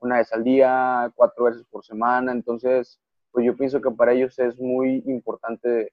una 0.00 0.18
vez 0.18 0.32
al 0.32 0.44
día, 0.44 1.10
cuatro 1.14 1.44
veces 1.44 1.64
por 1.70 1.84
semana, 1.84 2.32
entonces, 2.32 3.00
pues 3.32 3.46
yo 3.46 3.56
pienso 3.56 3.80
que 3.80 3.90
para 3.90 4.12
ellos 4.12 4.38
es 4.38 4.58
muy 4.58 5.02
importante 5.06 5.92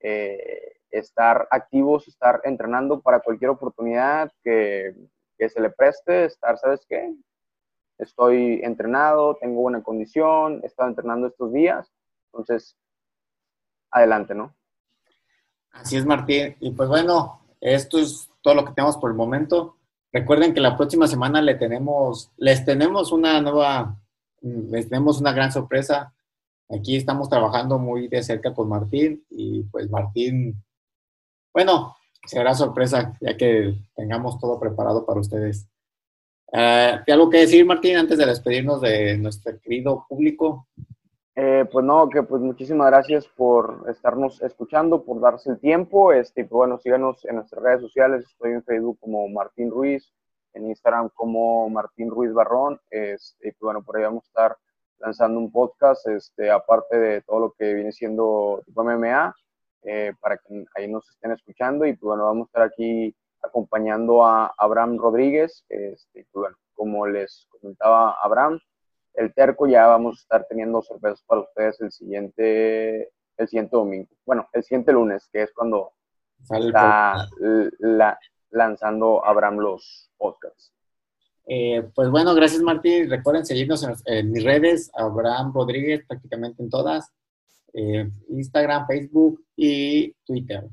eh, 0.00 0.76
estar 0.90 1.48
activos, 1.50 2.08
estar 2.08 2.40
entrenando 2.44 3.00
para 3.00 3.20
cualquier 3.20 3.50
oportunidad 3.50 4.32
que, 4.42 4.94
se 5.38 5.60
le 5.60 5.70
preste, 5.70 6.24
estar, 6.24 6.58
¿sabes 6.58 6.86
qué? 6.88 7.14
Estoy 7.98 8.60
entrenado, 8.62 9.36
tengo 9.36 9.60
buena 9.60 9.82
condición, 9.82 10.60
he 10.62 10.66
estado 10.66 10.88
entrenando 10.88 11.26
estos 11.26 11.52
días, 11.52 11.92
entonces, 12.32 12.76
adelante, 13.90 14.34
¿no? 14.34 14.54
Así 15.72 15.96
es, 15.96 16.06
Martín. 16.06 16.56
Y 16.60 16.70
pues 16.70 16.88
bueno, 16.88 17.40
esto 17.60 17.98
es 17.98 18.30
todo 18.40 18.54
lo 18.54 18.64
que 18.64 18.72
tenemos 18.72 18.96
por 18.96 19.10
el 19.10 19.16
momento. 19.16 19.76
Recuerden 20.12 20.54
que 20.54 20.60
la 20.60 20.76
próxima 20.76 21.06
semana 21.06 21.42
le 21.42 21.56
tenemos, 21.56 22.30
les 22.38 22.64
tenemos 22.64 23.12
una 23.12 23.40
nueva, 23.40 23.96
les 24.40 24.88
tenemos 24.88 25.20
una 25.20 25.32
gran 25.32 25.52
sorpresa. 25.52 26.14
Aquí 26.68 26.96
estamos 26.96 27.28
trabajando 27.28 27.78
muy 27.78 28.08
de 28.08 28.22
cerca 28.22 28.52
con 28.52 28.68
Martín 28.68 29.24
y 29.30 29.62
pues 29.64 29.88
Martín, 29.88 30.62
bueno, 31.52 31.94
será 32.26 32.54
sorpresa 32.54 33.12
ya 33.20 33.36
que 33.36 33.74
tengamos 33.94 34.38
todo 34.38 34.58
preparado 34.58 35.06
para 35.06 35.20
ustedes. 35.20 35.68
Uh, 36.52 37.02
algo 37.10 37.30
que 37.30 37.38
decir, 37.38 37.64
Martín, 37.64 37.96
antes 37.96 38.18
de 38.18 38.26
despedirnos 38.26 38.80
de 38.80 39.16
nuestro 39.18 39.58
querido 39.60 40.06
público? 40.08 40.66
Eh, 41.38 41.66
pues 41.70 41.84
no, 41.84 42.08
que 42.08 42.22
pues 42.22 42.40
muchísimas 42.40 42.86
gracias 42.86 43.28
por 43.28 43.84
estarnos 43.88 44.40
escuchando, 44.42 45.04
por 45.04 45.20
darse 45.20 45.50
el 45.50 45.60
tiempo. 45.60 46.12
Este, 46.12 46.44
pues 46.44 46.56
bueno, 46.56 46.78
síganos 46.78 47.24
en 47.26 47.36
nuestras 47.36 47.62
redes 47.62 47.82
sociales. 47.82 48.24
Estoy 48.24 48.52
en 48.52 48.64
Facebook 48.64 48.98
como 49.00 49.28
Martín 49.28 49.70
Ruiz, 49.70 50.12
en 50.54 50.66
Instagram 50.68 51.10
como 51.14 51.68
Martín 51.68 52.10
Ruiz 52.10 52.32
Barrón. 52.32 52.80
Este, 52.90 53.52
pues 53.52 53.60
bueno, 53.60 53.82
por 53.82 53.96
ahí 53.96 54.04
vamos 54.04 54.24
a 54.24 54.28
estar 54.28 54.56
lanzando 54.98 55.38
un 55.38 55.50
podcast, 55.50 56.06
este, 56.08 56.50
aparte 56.50 56.98
de 56.98 57.22
todo 57.22 57.40
lo 57.40 57.52
que 57.52 57.74
viene 57.74 57.92
siendo 57.92 58.62
tipo 58.66 58.82
MMA, 58.82 59.34
eh, 59.82 60.12
para 60.20 60.36
que 60.38 60.64
ahí 60.74 60.88
nos 60.88 61.08
estén 61.10 61.32
escuchando. 61.32 61.86
Y 61.86 61.92
pues 61.92 62.08
bueno, 62.08 62.24
vamos 62.24 62.46
a 62.46 62.48
estar 62.48 62.62
aquí 62.62 63.14
acompañando 63.42 64.24
a 64.24 64.52
Abraham 64.58 64.98
Rodríguez. 64.98 65.64
Este, 65.68 66.26
pues 66.32 66.42
bueno, 66.42 66.56
como 66.74 67.06
les 67.06 67.46
comentaba 67.50 68.16
Abraham, 68.22 68.58
el 69.14 69.32
terco 69.34 69.66
ya 69.66 69.86
vamos 69.86 70.18
a 70.18 70.22
estar 70.22 70.46
teniendo 70.48 70.82
sorpresas 70.82 71.22
para 71.26 71.42
ustedes 71.42 71.80
el 71.80 71.90
siguiente, 71.90 73.10
el 73.36 73.48
siguiente 73.48 73.76
domingo. 73.76 74.08
Bueno, 74.24 74.48
el 74.52 74.62
siguiente 74.62 74.92
lunes, 74.92 75.28
que 75.32 75.42
es 75.42 75.52
cuando 75.52 75.92
está 76.50 77.26
la, 77.78 78.18
lanzando 78.50 79.24
Abraham 79.24 79.58
los 79.58 80.10
podcasts. 80.18 80.75
Eh, 81.48 81.84
pues 81.94 82.10
bueno, 82.10 82.34
gracias 82.34 82.60
Martín. 82.60 83.08
Recuerden 83.08 83.46
seguirnos 83.46 83.86
en, 84.04 84.32
mis 84.32 84.42
redes, 84.42 84.90
Abraham 84.94 85.52
Rodríguez, 85.54 86.04
prácticamente 86.06 86.62
en 86.62 86.68
todas, 86.68 87.12
eh, 87.72 88.10
Instagram, 88.30 88.86
Facebook 88.86 89.44
y 89.56 90.12
Twitter. 90.24 90.64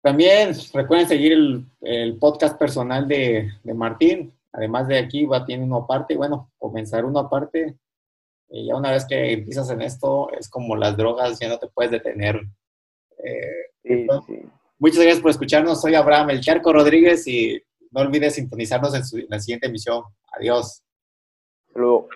También 0.00 0.52
recuerden 0.72 1.08
seguir 1.08 1.32
el, 1.80 2.18
podcast 2.18 2.58
personal 2.58 3.06
de, 3.06 3.52
Martín. 3.74 4.32
Además 4.52 4.86
de 4.88 4.98
aquí 4.98 5.24
va 5.26 5.44
tiene 5.44 5.64
uno 5.64 5.76
aparte, 5.78 6.16
bueno, 6.16 6.50
comenzar 6.58 7.04
uno 7.04 7.20
aparte. 7.20 7.76
Y 8.48 8.66
ya 8.66 8.76
una 8.76 8.90
vez 8.90 9.06
que 9.06 9.32
empiezas 9.32 9.70
en 9.70 9.80
esto, 9.80 10.30
es 10.32 10.48
como 10.48 10.76
las 10.76 10.96
drogas, 10.96 11.38
ya 11.38 11.48
no 11.48 11.58
te 11.58 11.68
puedes 11.68 11.90
detener. 11.90 12.42
Eh, 13.24 14.06
muchas 14.78 14.98
gracias 14.98 15.20
por 15.20 15.30
escucharnos. 15.30 15.80
Soy 15.80 15.94
Abraham 15.94 16.30
El 16.30 16.40
Charco 16.40 16.72
Rodríguez 16.72 17.26
y 17.26 17.62
no 17.92 18.00
olvides 18.00 18.34
sintonizarnos 18.34 18.94
en, 18.94 19.26
la 19.28 19.38
siguiente 19.38 19.68
emisión. 19.68 20.02
Adiós. 20.32 20.82
Saludos. 21.72 22.06